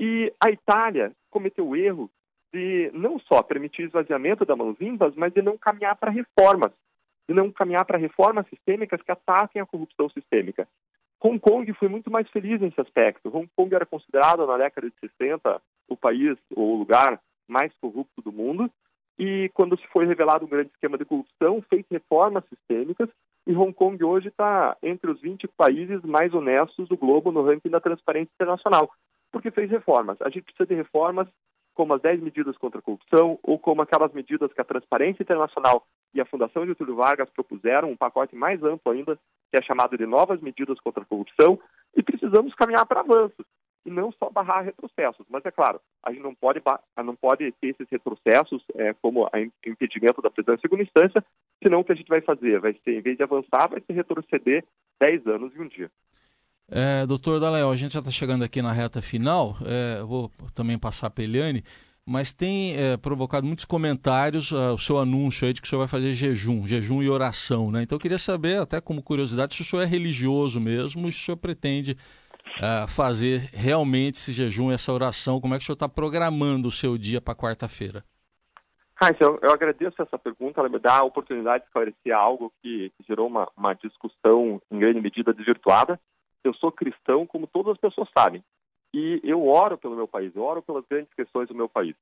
E 0.00 0.32
a 0.40 0.50
Itália 0.50 1.12
cometeu 1.30 1.68
o 1.68 1.76
erro 1.76 2.10
de 2.52 2.90
não 2.94 3.18
só 3.18 3.42
permitir 3.42 3.82
esvaziamento 3.82 4.44
da 4.44 4.56
mãos 4.56 4.76
limpas, 4.80 5.14
mas 5.14 5.32
de 5.32 5.42
não 5.42 5.56
caminhar 5.58 5.96
para 5.96 6.10
reformas, 6.10 6.72
de 7.28 7.34
não 7.34 7.50
caminhar 7.50 7.84
para 7.84 7.98
reformas 7.98 8.46
sistêmicas 8.48 9.02
que 9.02 9.12
ataquem 9.12 9.60
a 9.60 9.66
corrupção 9.66 10.08
sistêmica. 10.10 10.66
Hong 11.20 11.38
Kong 11.40 11.72
foi 11.74 11.88
muito 11.88 12.10
mais 12.10 12.28
feliz 12.30 12.60
nesse 12.60 12.80
aspecto. 12.80 13.28
Hong 13.28 13.48
Kong 13.56 13.74
era 13.74 13.84
considerado, 13.84 14.46
na 14.46 14.56
década 14.56 14.88
de 14.88 14.94
60, 15.00 15.60
o 15.88 15.96
país 15.96 16.38
ou 16.54 16.74
o 16.74 16.78
lugar 16.78 17.20
mais 17.48 17.72
corrupto 17.80 18.22
do 18.22 18.32
mundo. 18.32 18.70
E 19.18 19.50
quando 19.52 19.76
se 19.76 19.86
foi 19.88 20.06
revelado 20.06 20.44
um 20.44 20.48
grande 20.48 20.70
esquema 20.70 20.96
de 20.96 21.04
corrupção, 21.04 21.60
fez 21.68 21.84
reformas 21.90 22.44
sistêmicas. 22.48 23.08
E 23.46 23.52
Hong 23.52 23.72
Kong 23.72 24.02
hoje 24.04 24.28
está 24.28 24.76
entre 24.80 25.10
os 25.10 25.20
20 25.20 25.48
países 25.48 26.02
mais 26.02 26.32
honestos 26.32 26.88
do 26.88 26.96
globo 26.96 27.32
no 27.32 27.42
ranking 27.42 27.70
da 27.70 27.80
Transparência 27.80 28.30
Internacional, 28.34 28.88
porque 29.32 29.50
fez 29.50 29.70
reformas. 29.70 30.20
A 30.20 30.28
gente 30.28 30.44
precisa 30.44 30.66
de 30.66 30.74
reformas 30.74 31.26
como 31.78 31.94
as 31.94 32.02
10 32.02 32.20
medidas 32.20 32.58
contra 32.58 32.80
a 32.80 32.82
corrupção 32.82 33.38
ou 33.40 33.56
como 33.56 33.82
aquelas 33.82 34.12
medidas 34.12 34.52
que 34.52 34.60
a 34.60 34.64
Transparência 34.64 35.22
Internacional 35.22 35.86
e 36.12 36.20
a 36.20 36.24
Fundação 36.24 36.66
Getúlio 36.66 36.96
Vargas 36.96 37.30
propuseram, 37.30 37.92
um 37.92 37.96
pacote 37.96 38.34
mais 38.34 38.60
amplo 38.64 38.90
ainda, 38.90 39.14
que 39.14 39.56
é 39.56 39.62
chamado 39.62 39.96
de 39.96 40.04
novas 40.04 40.40
medidas 40.40 40.80
contra 40.80 41.04
a 41.04 41.06
corrupção, 41.06 41.56
e 41.96 42.02
precisamos 42.02 42.52
caminhar 42.56 42.84
para 42.84 42.98
avanços 42.98 43.46
e 43.86 43.90
não 43.92 44.10
só 44.10 44.28
barrar 44.28 44.62
retrocessos. 44.62 45.24
Mas 45.30 45.46
é 45.46 45.52
claro, 45.52 45.80
a 46.02 46.10
gente 46.10 46.24
não 46.24 46.34
pode, 46.34 46.60
não 46.96 47.14
pode 47.14 47.52
ter 47.60 47.68
esses 47.68 47.88
retrocessos 47.88 48.60
é, 48.74 48.92
como 48.94 49.30
impedimento 49.64 50.20
da 50.20 50.32
prisão 50.32 50.56
em 50.56 50.60
segunda 50.60 50.82
instância, 50.82 51.24
senão 51.62 51.78
o 51.78 51.84
que 51.84 51.92
a 51.92 51.94
gente 51.94 52.08
vai 52.08 52.20
fazer? 52.22 52.58
Vai 52.58 52.74
ser, 52.82 52.98
em 52.98 53.00
vez 53.00 53.16
de 53.16 53.22
avançar, 53.22 53.68
vai 53.68 53.80
ser 53.82 53.92
retroceder 53.92 54.64
10 55.00 55.28
anos 55.28 55.54
e 55.54 55.60
um 55.60 55.68
dia. 55.68 55.88
É, 56.70 57.06
doutor 57.06 57.40
Daléo, 57.40 57.70
a 57.70 57.76
gente 57.76 57.94
já 57.94 58.00
está 58.00 58.10
chegando 58.10 58.44
aqui 58.44 58.60
na 58.60 58.72
reta 58.72 59.00
final, 59.00 59.56
é, 59.64 60.02
vou 60.02 60.30
também 60.54 60.78
passar 60.78 61.08
para 61.08 61.24
Eliane, 61.24 61.64
mas 62.04 62.30
tem 62.30 62.76
é, 62.76 62.96
provocado 62.98 63.46
muitos 63.46 63.64
comentários 63.64 64.50
uh, 64.50 64.74
o 64.74 64.78
seu 64.78 64.98
anúncio 64.98 65.46
aí 65.46 65.52
de 65.52 65.62
que 65.62 65.66
o 65.66 65.68
senhor 65.68 65.80
vai 65.80 65.88
fazer 65.88 66.12
jejum, 66.12 66.66
jejum 66.66 67.02
e 67.02 67.08
oração, 67.08 67.70
né? 67.70 67.82
Então 67.82 67.96
eu 67.96 68.00
queria 68.00 68.18
saber, 68.18 68.60
até 68.60 68.80
como 68.80 69.02
curiosidade, 69.02 69.54
se 69.54 69.62
o 69.62 69.64
senhor 69.64 69.82
é 69.82 69.86
religioso 69.86 70.60
mesmo, 70.60 71.08
e 71.08 71.12
se 71.12 71.20
o 71.20 71.24
senhor 71.24 71.36
pretende 71.38 71.92
uh, 71.92 72.88
fazer 72.88 73.50
realmente 73.52 74.16
esse 74.16 74.32
jejum, 74.32 74.70
essa 74.70 74.92
oração, 74.92 75.40
como 75.40 75.54
é 75.54 75.58
que 75.58 75.64
o 75.64 75.66
senhor 75.66 75.74
está 75.74 75.88
programando 75.88 76.68
o 76.68 76.72
seu 76.72 76.98
dia 76.98 77.20
para 77.20 77.34
quarta-feira? 77.34 78.04
Raíssa, 78.94 79.24
eu, 79.24 79.38
eu, 79.42 79.52
agradeço 79.52 80.02
essa 80.02 80.18
pergunta, 80.18 80.60
ela 80.60 80.68
me 80.68 80.78
dá 80.78 80.98
a 80.98 81.04
oportunidade 81.04 81.62
de 81.62 81.68
esclarecer 81.68 82.14
algo 82.14 82.52
que, 82.62 82.90
que 82.96 83.06
gerou 83.06 83.26
uma, 83.26 83.48
uma 83.56 83.74
discussão 83.74 84.60
em 84.70 84.78
grande 84.78 85.00
medida 85.00 85.32
desvirtuada 85.32 86.00
eu 86.44 86.54
sou 86.54 86.72
cristão, 86.72 87.26
como 87.26 87.46
todas 87.46 87.72
as 87.72 87.78
pessoas 87.78 88.08
sabem. 88.16 88.42
E 88.94 89.20
eu 89.22 89.46
oro 89.46 89.76
pelo 89.76 89.96
meu 89.96 90.08
país, 90.08 90.34
eu 90.34 90.42
oro 90.42 90.62
pelas 90.62 90.84
grandes 90.88 91.12
questões 91.14 91.48
do 91.48 91.54
meu 91.54 91.68
país. 91.68 91.94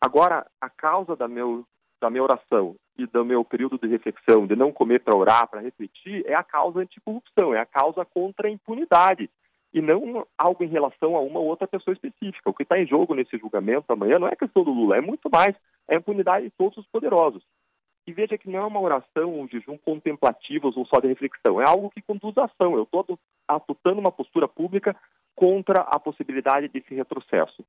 Agora, 0.00 0.46
a 0.60 0.70
causa 0.70 1.14
da, 1.14 1.28
meu, 1.28 1.64
da 2.00 2.08
minha 2.08 2.22
oração 2.22 2.74
e 2.96 3.06
do 3.06 3.24
meu 3.24 3.44
período 3.44 3.78
de 3.78 3.86
reflexão, 3.86 4.46
de 4.46 4.56
não 4.56 4.72
comer 4.72 5.00
para 5.00 5.16
orar, 5.16 5.46
para 5.48 5.60
refletir, 5.60 6.24
é 6.26 6.34
a 6.34 6.42
causa 6.42 6.80
anticorrupção, 6.80 7.54
é 7.54 7.60
a 7.60 7.66
causa 7.66 8.04
contra 8.04 8.48
a 8.48 8.50
impunidade. 8.50 9.28
E 9.72 9.80
não 9.80 10.26
algo 10.36 10.64
em 10.64 10.68
relação 10.68 11.14
a 11.14 11.20
uma 11.20 11.38
ou 11.38 11.46
outra 11.46 11.68
pessoa 11.68 11.94
específica. 11.94 12.50
O 12.50 12.54
que 12.54 12.64
está 12.64 12.78
em 12.78 12.86
jogo 12.86 13.14
nesse 13.14 13.36
julgamento 13.38 13.92
amanhã 13.92 14.18
não 14.18 14.26
é 14.26 14.34
questão 14.34 14.64
do 14.64 14.72
Lula, 14.72 14.96
é 14.96 15.00
muito 15.00 15.30
mais 15.30 15.54
é 15.86 15.94
a 15.94 15.98
impunidade 15.98 16.46
de 16.46 16.52
todos 16.52 16.78
os 16.78 16.86
poderosos. 16.86 17.42
E 18.10 18.12
veja 18.12 18.36
que 18.36 18.50
não 18.50 18.58
é 18.58 18.66
uma 18.66 18.80
oração, 18.80 19.40
um 19.40 19.46
jejum 19.46 19.78
contemplativos 19.78 20.76
ou 20.76 20.84
só 20.84 21.00
de 21.00 21.06
reflexão, 21.06 21.60
é 21.60 21.64
algo 21.64 21.90
que 21.90 22.02
conduz 22.02 22.36
à 22.38 22.46
ação. 22.46 22.74
Eu 22.74 22.82
estou 22.82 23.16
adotando 23.46 24.00
uma 24.00 24.10
postura 24.10 24.48
pública 24.48 24.96
contra 25.36 25.82
a 25.82 25.96
possibilidade 26.00 26.66
desse 26.66 26.92
retrocesso. 26.92 27.64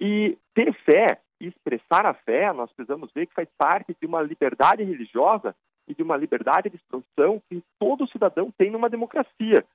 E 0.00 0.38
ter 0.54 0.72
fé 0.86 1.20
expressar 1.38 2.06
a 2.06 2.14
fé, 2.14 2.50
nós 2.54 2.72
precisamos 2.72 3.12
ver 3.12 3.26
que 3.26 3.34
faz 3.34 3.46
parte 3.58 3.94
de 4.00 4.06
uma 4.06 4.22
liberdade 4.22 4.82
religiosa 4.82 5.54
e 5.86 5.94
de 5.94 6.02
uma 6.02 6.16
liberdade 6.16 6.70
de 6.70 6.76
expressão 6.76 7.42
que 7.46 7.62
todo 7.78 8.08
cidadão 8.08 8.50
tem 8.56 8.70
numa 8.70 8.88
democracia. 8.88 9.66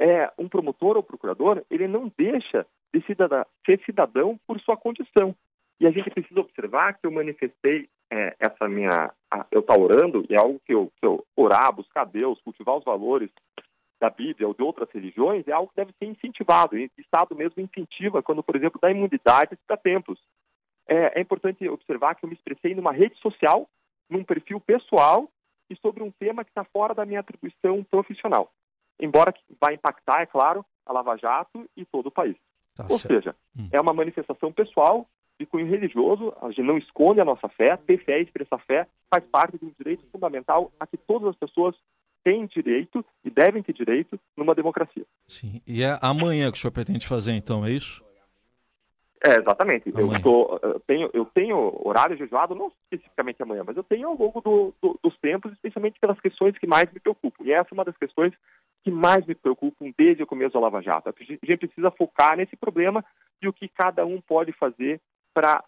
É, 0.00 0.32
um 0.36 0.48
promotor 0.48 0.96
ou 0.96 1.02
procurador, 1.04 1.62
ele 1.70 1.86
não 1.86 2.10
deixa 2.18 2.66
de 2.92 3.00
cidadão, 3.06 3.46
ser 3.64 3.80
cidadão 3.84 4.36
por 4.48 4.58
sua 4.58 4.76
condição. 4.76 5.32
E 5.80 5.86
a 5.86 5.90
gente 5.90 6.10
precisa 6.10 6.40
observar 6.40 6.94
que 6.94 7.06
eu 7.06 7.10
manifestei 7.10 7.88
é, 8.10 8.34
essa 8.38 8.68
minha. 8.68 9.12
A, 9.30 9.46
eu 9.50 9.60
estar 9.60 9.74
tá 9.74 9.80
orando, 9.80 10.24
e 10.28 10.34
é 10.34 10.38
algo 10.38 10.60
que 10.64 10.72
eu, 10.72 10.92
que 11.00 11.06
eu 11.06 11.24
orar, 11.36 11.72
buscar 11.74 12.04
Deus, 12.04 12.40
cultivar 12.42 12.76
os 12.76 12.84
valores 12.84 13.30
da 14.00 14.10
Bíblia 14.10 14.46
ou 14.46 14.54
de 14.54 14.62
outras 14.62 14.90
religiões, 14.90 15.46
é 15.48 15.52
algo 15.52 15.70
que 15.70 15.76
deve 15.76 15.92
ser 15.98 16.06
incentivado. 16.06 16.76
E 16.76 16.86
o 16.86 17.00
Estado 17.00 17.34
mesmo 17.34 17.62
incentiva 17.62 18.22
quando, 18.22 18.42
por 18.42 18.54
exemplo, 18.54 18.80
dá 18.80 18.90
imunidade 18.90 19.56
para 19.66 19.76
templos. 19.76 20.20
É, 20.86 21.18
é 21.18 21.22
importante 21.22 21.66
observar 21.68 22.14
que 22.14 22.24
eu 22.24 22.28
me 22.28 22.34
expressei 22.34 22.74
numa 22.74 22.92
rede 22.92 23.16
social, 23.18 23.68
num 24.08 24.22
perfil 24.22 24.60
pessoal 24.60 25.28
e 25.70 25.76
sobre 25.76 26.02
um 26.02 26.10
tema 26.10 26.44
que 26.44 26.50
está 26.50 26.64
fora 26.64 26.94
da 26.94 27.06
minha 27.06 27.20
atribuição 27.20 27.82
profissional. 27.84 28.52
Embora 29.00 29.32
que 29.32 29.42
vai 29.60 29.74
impactar, 29.74 30.20
é 30.20 30.26
claro, 30.26 30.64
a 30.86 30.92
Lava 30.92 31.16
Jato 31.16 31.68
e 31.76 31.84
todo 31.84 32.06
o 32.06 32.12
país. 32.12 32.36
Tá 32.76 32.86
Ou 32.90 32.98
certo. 32.98 33.14
seja, 33.14 33.36
hum. 33.56 33.68
é 33.72 33.80
uma 33.80 33.92
manifestação 33.92 34.52
pessoal 34.52 35.08
de 35.38 35.46
cunho 35.46 35.66
religioso, 35.66 36.32
a 36.40 36.48
gente 36.48 36.62
não 36.62 36.78
esconde 36.78 37.20
a 37.20 37.24
nossa 37.24 37.48
fé, 37.48 37.76
ter 37.76 37.98
fé 38.04 38.20
e 38.20 38.22
expressar 38.22 38.58
fé 38.60 38.86
faz 39.10 39.24
parte 39.24 39.58
de 39.58 39.64
um 39.64 39.72
direito 39.76 40.04
fundamental 40.10 40.72
a 40.78 40.86
que 40.86 40.96
todas 40.96 41.28
as 41.28 41.36
pessoas 41.36 41.74
têm 42.22 42.46
direito 42.46 43.04
e 43.24 43.30
devem 43.30 43.62
ter 43.62 43.72
direito 43.72 44.18
numa 44.36 44.54
democracia. 44.54 45.04
Sim, 45.26 45.60
e 45.66 45.82
é 45.82 45.98
amanhã 46.00 46.50
que 46.50 46.58
o 46.58 46.60
senhor 46.60 46.72
pretende 46.72 47.06
fazer 47.06 47.32
então, 47.32 47.66
é 47.66 47.70
isso? 47.70 48.02
É, 49.26 49.40
exatamente. 49.40 49.90
Eu, 49.96 50.20
tô, 50.20 50.60
eu, 50.62 50.80
tenho, 50.80 51.10
eu 51.14 51.24
tenho 51.24 51.80
horário 51.82 52.16
jejuado, 52.16 52.54
não 52.54 52.70
especificamente 52.84 53.42
amanhã, 53.42 53.62
mas 53.66 53.74
eu 53.74 53.82
tenho 53.82 54.08
ao 54.08 54.16
longo 54.16 54.40
do, 54.42 54.74
do, 54.82 55.00
dos 55.02 55.16
tempos, 55.18 55.50
especialmente 55.52 55.98
pelas 55.98 56.20
questões 56.20 56.58
que 56.58 56.66
mais 56.66 56.92
me 56.92 57.00
preocupam. 57.00 57.42
E 57.42 57.52
essa 57.52 57.68
é 57.70 57.74
uma 57.74 57.86
das 57.86 57.96
questões 57.96 58.34
que 58.82 58.90
mais 58.90 59.24
me 59.24 59.34
preocupam 59.34 59.90
desde 59.96 60.22
o 60.22 60.26
começo 60.26 60.52
da 60.52 60.60
Lava 60.60 60.82
Jato. 60.82 61.08
A 61.08 61.24
gente 61.24 61.56
precisa 61.56 61.90
focar 61.90 62.36
nesse 62.36 62.54
problema 62.54 63.02
e 63.40 63.48
o 63.48 63.52
que 63.52 63.66
cada 63.66 64.04
um 64.04 64.20
pode 64.20 64.52
fazer 64.52 65.00
para 65.34 65.64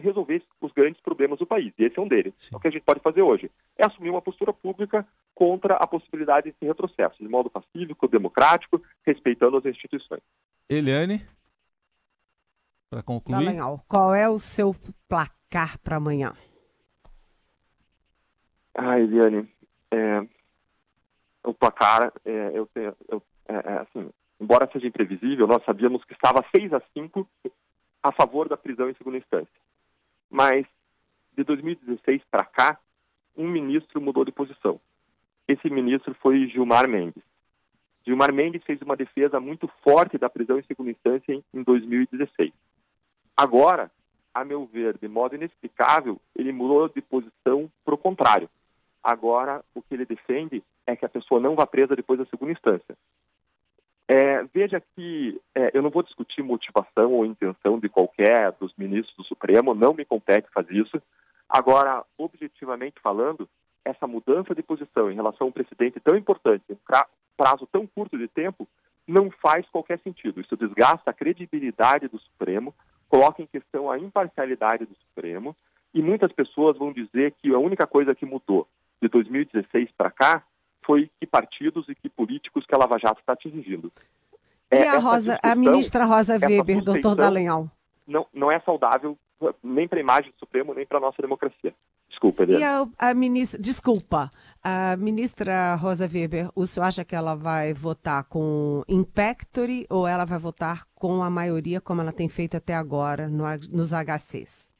resolver 0.00 0.42
os 0.60 0.72
grandes 0.72 1.00
problemas 1.02 1.38
do 1.38 1.46
país. 1.46 1.72
E 1.78 1.84
esse 1.84 1.98
é 1.98 2.02
um 2.02 2.08
deles. 2.08 2.32
Sim. 2.36 2.56
O 2.56 2.60
que 2.60 2.68
a 2.68 2.70
gente 2.70 2.82
pode 2.82 3.00
fazer 3.00 3.20
hoje 3.20 3.50
é 3.76 3.86
assumir 3.86 4.10
uma 4.10 4.22
postura 4.22 4.52
pública 4.52 5.06
contra 5.34 5.76
a 5.76 5.86
possibilidade 5.86 6.54
de 6.58 6.66
retrocesso, 6.66 7.22
de 7.22 7.28
modo 7.28 7.50
pacífico, 7.50 8.08
democrático, 8.08 8.82
respeitando 9.04 9.58
as 9.58 9.66
instituições. 9.66 10.22
Eliane, 10.68 11.20
para 12.88 13.02
concluir. 13.02 13.44
Dallagnol, 13.44 13.84
qual 13.86 14.14
é 14.14 14.28
o 14.28 14.38
seu 14.38 14.74
placar 15.08 15.78
para 15.78 15.96
amanhã? 15.96 16.34
Ah, 18.74 18.98
Eliane, 18.98 19.48
é, 19.90 20.26
o 21.44 21.52
placar, 21.52 22.10
é, 22.24 22.50
eu, 22.54 22.68
eu 23.08 23.22
é, 23.48 23.54
é, 23.54 23.72
assim, 23.80 24.10
embora 24.40 24.68
seja 24.72 24.86
imprevisível, 24.86 25.46
nós 25.46 25.62
sabíamos 25.64 26.02
que 26.04 26.14
estava 26.14 26.44
6 26.56 26.72
a 26.72 26.82
5 26.94 27.28
a 28.02 28.12
favor 28.12 28.48
da 28.48 28.56
prisão 28.56 28.90
em 28.90 28.94
segunda 28.94 29.18
instância. 29.18 29.60
Mas, 30.30 30.66
de 31.36 31.44
2016 31.44 32.22
para 32.30 32.44
cá, 32.44 32.78
um 33.36 33.48
ministro 33.48 34.00
mudou 34.00 34.24
de 34.24 34.32
posição. 34.32 34.80
Esse 35.46 35.68
ministro 35.70 36.14
foi 36.14 36.46
Gilmar 36.48 36.88
Mendes. 36.88 37.22
Gilmar 38.04 38.32
Mendes 38.32 38.64
fez 38.64 38.80
uma 38.82 38.96
defesa 38.96 39.38
muito 39.38 39.68
forte 39.82 40.18
da 40.18 40.28
prisão 40.28 40.58
em 40.58 40.64
segunda 40.64 40.90
instância 40.90 41.32
em, 41.32 41.44
em 41.54 41.62
2016. 41.62 42.52
Agora, 43.36 43.90
a 44.34 44.44
meu 44.44 44.66
ver, 44.66 44.98
de 44.98 45.08
modo 45.08 45.34
inexplicável, 45.34 46.20
ele 46.34 46.52
mudou 46.52 46.88
de 46.88 47.00
posição 47.00 47.70
para 47.84 47.94
o 47.94 47.98
contrário. 47.98 48.48
Agora, 49.02 49.64
o 49.74 49.82
que 49.82 49.94
ele 49.94 50.06
defende 50.06 50.62
é 50.86 50.96
que 50.96 51.04
a 51.04 51.08
pessoa 51.08 51.40
não 51.40 51.54
vá 51.54 51.66
presa 51.66 51.96
depois 51.96 52.18
da 52.18 52.26
segunda 52.26 52.52
instância. 52.52 52.96
É, 54.08 54.42
veja 54.52 54.82
que 54.94 55.40
é, 55.54 55.70
eu 55.72 55.82
não 55.82 55.90
vou 55.90 56.02
discutir 56.02 56.42
motivação 56.42 57.12
ou 57.12 57.24
intenção 57.24 57.78
de 57.78 57.88
qualquer 57.88 58.52
dos 58.52 58.74
ministros 58.76 59.16
do 59.16 59.24
Supremo, 59.24 59.74
não 59.74 59.94
me 59.94 60.04
compete 60.04 60.48
fazer 60.52 60.74
isso. 60.74 61.00
Agora, 61.48 62.04
objetivamente 62.18 63.00
falando, 63.00 63.48
essa 63.84 64.06
mudança 64.06 64.54
de 64.54 64.62
posição 64.62 65.10
em 65.10 65.14
relação 65.14 65.46
a 65.46 65.50
um 65.50 65.52
precedente 65.52 66.00
tão 66.00 66.16
importante, 66.16 66.64
em 66.70 66.78
prazo 67.36 67.68
tão 67.70 67.86
curto 67.86 68.18
de 68.18 68.28
tempo, 68.28 68.66
não 69.06 69.30
faz 69.30 69.68
qualquer 69.68 69.98
sentido. 70.00 70.40
Isso 70.40 70.56
desgasta 70.56 71.10
a 71.10 71.14
credibilidade 71.14 72.08
do 72.08 72.18
Supremo, 72.18 72.74
coloca 73.08 73.42
em 73.42 73.46
questão 73.46 73.90
a 73.90 73.98
imparcialidade 73.98 74.86
do 74.86 74.94
Supremo, 74.94 75.56
e 75.94 76.00
muitas 76.00 76.32
pessoas 76.32 76.78
vão 76.78 76.92
dizer 76.92 77.32
que 77.32 77.52
a 77.52 77.58
única 77.58 77.86
coisa 77.86 78.14
que 78.14 78.24
mudou 78.24 78.66
de 79.00 79.08
2016 79.08 79.90
para 79.92 80.10
cá 80.10 80.42
foi 80.84 81.10
que 81.20 81.26
partidos 81.26 81.88
e 81.88 81.94
que 81.94 82.08
políticos 82.08 82.64
que 82.66 82.74
a 82.74 82.78
Lava 82.78 82.98
Jato 82.98 83.20
está 83.20 83.32
atingindo. 83.32 83.92
E 84.70 84.76
é, 84.76 84.88
a, 84.88 84.98
Rosa, 84.98 85.38
a 85.42 85.54
ministra 85.54 86.04
Rosa 86.04 86.38
Weber, 86.40 86.82
doutor 86.82 87.14
Dallagnol? 87.14 87.70
Não, 88.06 88.26
não 88.32 88.50
é 88.50 88.58
saudável 88.60 89.16
nem 89.62 89.88
para 89.88 89.98
a 89.98 90.00
imagem 90.00 90.30
do 90.30 90.38
Supremo, 90.38 90.72
nem 90.74 90.86
para 90.86 90.98
a 90.98 91.00
nossa 91.00 91.20
democracia. 91.20 91.74
Desculpa, 92.08 92.42
Eliane. 92.44 92.62
E 92.62 92.64
a, 92.64 93.10
a, 93.10 93.14
ministra, 93.14 93.60
desculpa, 93.60 94.30
a 94.62 94.96
ministra 94.96 95.74
Rosa 95.74 96.04
Weber, 96.06 96.50
o 96.54 96.66
senhor 96.66 96.86
acha 96.86 97.04
que 97.04 97.16
ela 97.16 97.34
vai 97.34 97.72
votar 97.72 98.24
com 98.24 98.82
impectory 98.86 99.86
ou 99.90 100.06
ela 100.06 100.24
vai 100.24 100.38
votar 100.38 100.84
com 100.94 101.22
a 101.22 101.30
maioria, 101.30 101.80
como 101.80 102.00
ela 102.00 102.12
tem 102.12 102.28
feito 102.28 102.56
até 102.56 102.74
agora 102.74 103.28
no, 103.28 103.44
nos 103.70 103.92
HCs? 103.92 104.71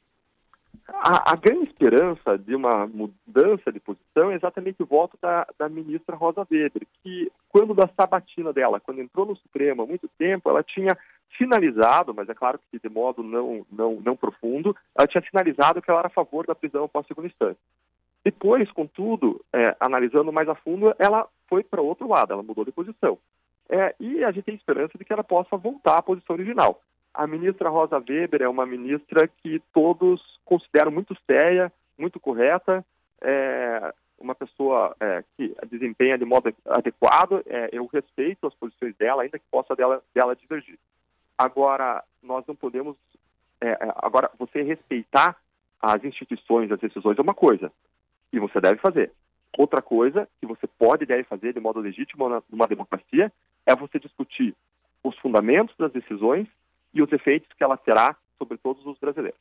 A, 1.05 1.33
a, 1.33 1.35
grande 1.35 1.65
esperança 1.65 2.37
de 2.37 2.55
uma 2.55 2.87
mudança 2.87 3.73
de 3.73 3.79
posição 3.81 4.31
é 4.31 4.35
exatamente 4.35 4.81
o 4.81 4.85
voto 4.85 5.17
da, 5.21 5.45
da, 5.59 5.67
ministra 5.67 6.15
Rosa 6.15 6.47
Weber, 6.49 6.87
que 7.03 7.29
quando 7.49 7.73
da 7.73 7.89
sabatina 7.89 8.53
dela, 8.53 8.79
quando 8.79 9.01
entrou 9.01 9.25
no 9.25 9.35
Supremo 9.35 9.81
há 9.81 9.85
muito 9.85 10.07
tempo, 10.17 10.49
ela 10.49 10.63
tinha 10.63 10.97
finalizado, 11.37 12.13
mas 12.13 12.29
é 12.29 12.33
claro 12.33 12.57
que 12.71 12.79
de 12.79 12.87
modo 12.87 13.21
não, 13.21 13.65
não, 13.69 13.99
não 13.99 14.15
profundo, 14.15 14.73
ela 14.97 15.05
tinha 15.05 15.21
finalizado 15.21 15.81
que 15.81 15.91
ela 15.91 15.99
era 15.99 16.07
a 16.07 16.11
favor 16.11 16.47
da 16.47 16.55
prisão 16.55 16.85
após 16.85 17.05
segunda 17.05 17.27
instância. 17.27 17.59
Depois, 18.23 18.71
contudo, 18.71 19.43
é, 19.51 19.75
analisando 19.81 20.31
mais 20.31 20.47
a 20.47 20.55
fundo, 20.55 20.95
ela 20.97 21.27
foi 21.49 21.65
para 21.65 21.81
outro 21.81 22.07
lado, 22.07 22.31
ela 22.31 22.43
mudou 22.43 22.63
de 22.63 22.71
posição. 22.71 23.17
É, 23.69 23.93
e 23.99 24.23
a 24.23 24.31
gente 24.31 24.45
tem 24.45 24.55
esperança 24.55 24.97
de 24.97 25.03
que 25.03 25.11
ela 25.11 25.23
possa 25.23 25.57
voltar 25.57 25.97
à 25.97 26.01
posição 26.01 26.33
original. 26.33 26.79
A 27.13 27.27
ministra 27.27 27.69
Rosa 27.69 27.97
Weber 27.97 28.41
é 28.41 28.49
uma 28.49 28.65
ministra 28.65 29.27
que 29.27 29.61
todos 29.71 30.21
consideram 30.43 30.91
muito 30.91 31.15
séria, 31.29 31.71
muito 31.97 32.19
correta, 32.19 32.83
é 33.21 33.93
uma 34.19 34.33
pessoa 34.33 34.95
é, 34.99 35.23
que 35.35 35.55
desempenha 35.69 36.17
de 36.17 36.25
modo 36.25 36.53
adequado. 36.65 37.43
É, 37.45 37.69
eu 37.71 37.85
respeito 37.85 38.47
as 38.47 38.53
posições 38.55 38.95
dela, 38.95 39.23
ainda 39.23 39.37
que 39.37 39.45
possa 39.51 39.75
dela, 39.75 40.01
dela 40.15 40.35
divergir. 40.35 40.79
Agora, 41.37 42.03
nós 42.21 42.45
não 42.47 42.55
podemos. 42.55 42.95
É, 43.61 43.69
é 43.69 43.77
agora, 43.97 44.31
você 44.39 44.61
respeitar 44.61 45.37
as 45.81 46.03
instituições, 46.03 46.71
as 46.71 46.79
decisões 46.79 47.19
é 47.19 47.21
uma 47.21 47.33
coisa, 47.33 47.71
e 48.31 48.39
você 48.39 48.59
deve 48.61 48.79
fazer. 48.79 49.11
Outra 49.57 49.81
coisa 49.81 50.27
que 50.39 50.47
você 50.47 50.65
pode 50.65 51.03
e 51.03 51.07
deve 51.07 51.23
fazer 51.25 51.53
de 51.53 51.59
modo 51.59 51.79
legítimo 51.79 52.27
numa 52.49 52.67
democracia 52.67 53.31
é 53.65 53.75
você 53.75 53.99
discutir 53.99 54.55
os 55.03 55.17
fundamentos 55.19 55.75
das 55.77 55.91
decisões 55.91 56.47
e 56.93 57.01
os 57.01 57.11
efeitos 57.11 57.49
que 57.57 57.63
ela 57.63 57.77
terá 57.77 58.15
sobre 58.37 58.57
todos 58.57 58.85
os 58.85 58.97
brasileiros. 58.99 59.39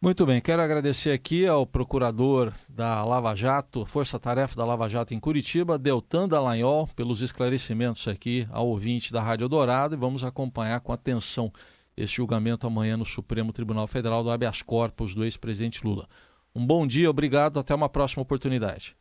Muito 0.00 0.26
bem, 0.26 0.42
quero 0.42 0.60
agradecer 0.60 1.10
aqui 1.10 1.46
ao 1.46 1.66
procurador 1.66 2.52
da 2.68 3.02
Lava 3.02 3.34
Jato, 3.34 3.86
Força 3.86 4.20
Tarefa 4.20 4.54
da 4.54 4.64
Lava 4.64 4.88
Jato 4.90 5.14
em 5.14 5.18
Curitiba, 5.18 5.78
Deltan 5.78 6.28
Dallagnol, 6.28 6.86
pelos 6.94 7.22
esclarecimentos 7.22 8.06
aqui 8.06 8.46
ao 8.52 8.68
ouvinte 8.68 9.10
da 9.10 9.22
Rádio 9.22 9.48
Dourado 9.48 9.94
e 9.94 9.98
vamos 9.98 10.22
acompanhar 10.22 10.80
com 10.80 10.92
atenção 10.92 11.50
esse 11.96 12.14
julgamento 12.14 12.66
amanhã 12.66 12.96
no 12.96 13.06
Supremo 13.06 13.54
Tribunal 13.54 13.86
Federal 13.86 14.22
do 14.22 14.30
habeas 14.30 14.60
corpus 14.60 15.14
do 15.14 15.24
ex-presidente 15.24 15.84
Lula. 15.84 16.06
Um 16.54 16.66
bom 16.66 16.86
dia, 16.86 17.08
obrigado, 17.08 17.58
até 17.58 17.74
uma 17.74 17.88
próxima 17.88 18.22
oportunidade. 18.22 18.94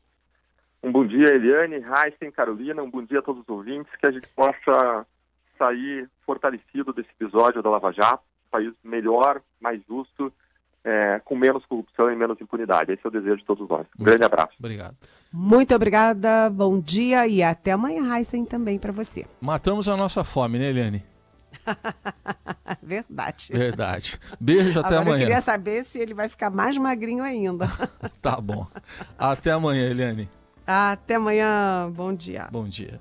Um 0.81 0.93
bom 0.93 1.05
dia, 1.05 1.35
Eliane, 1.35 1.75
Heisen, 1.75 2.31
Carolina, 2.31 2.81
um 2.81 2.89
bom 2.89 3.03
dia 3.03 3.19
a 3.19 3.21
todos 3.21 3.41
os 3.41 3.49
ouvintes, 3.49 3.93
que 3.97 4.07
a 4.07 4.11
gente 4.11 4.27
possa 4.29 5.05
sair 5.57 6.09
fortalecido 6.25 6.93
desse 6.93 7.09
episódio 7.19 7.61
da 7.61 7.69
Lava 7.69 7.91
Jato, 7.91 8.23
um 8.47 8.51
país 8.51 8.73
melhor, 8.83 9.41
mais 9.59 9.81
justo, 9.87 10.31
é, 10.83 11.19
com 11.25 11.35
menos 11.35 11.65
corrupção 11.65 12.11
e 12.11 12.15
menos 12.15 12.39
impunidade. 12.39 12.91
Esse 12.91 13.01
é 13.03 13.07
o 13.07 13.11
desejo 13.11 13.37
de 13.37 13.45
todos 13.45 13.67
nós. 13.67 13.87
Um 13.99 14.03
grande 14.03 14.23
abraço. 14.23 14.53
Obrigado. 14.59 14.95
Muito 15.33 15.75
obrigada, 15.75 16.49
bom 16.49 16.79
dia 16.79 17.27
e 17.27 17.43
até 17.43 17.71
amanhã, 17.71 18.15
Heisen, 18.15 18.45
também 18.45 18.79
para 18.79 18.91
você. 18.91 19.25
Matamos 19.41 19.89
a 19.89 19.97
nossa 19.97 20.23
fome, 20.23 20.59
né, 20.59 20.69
Eliane? 20.69 21.03
Verdade. 22.81 23.49
Verdade. 23.51 24.19
Beijo, 24.39 24.79
até 24.79 24.95
Agora 24.95 25.01
amanhã. 25.01 25.23
Eu 25.23 25.27
queria 25.27 25.41
saber 25.41 25.83
se 25.83 25.99
ele 25.99 26.13
vai 26.13 26.29
ficar 26.29 26.49
mais 26.49 26.77
magrinho 26.77 27.23
ainda. 27.23 27.67
tá 28.21 28.39
bom. 28.39 28.67
Até 29.17 29.51
amanhã, 29.51 29.89
Eliane. 29.89 30.29
Até 30.65 31.15
amanhã. 31.15 31.91
Bom 31.91 32.13
dia. 32.13 32.47
Bom 32.51 32.65
dia. 32.65 32.99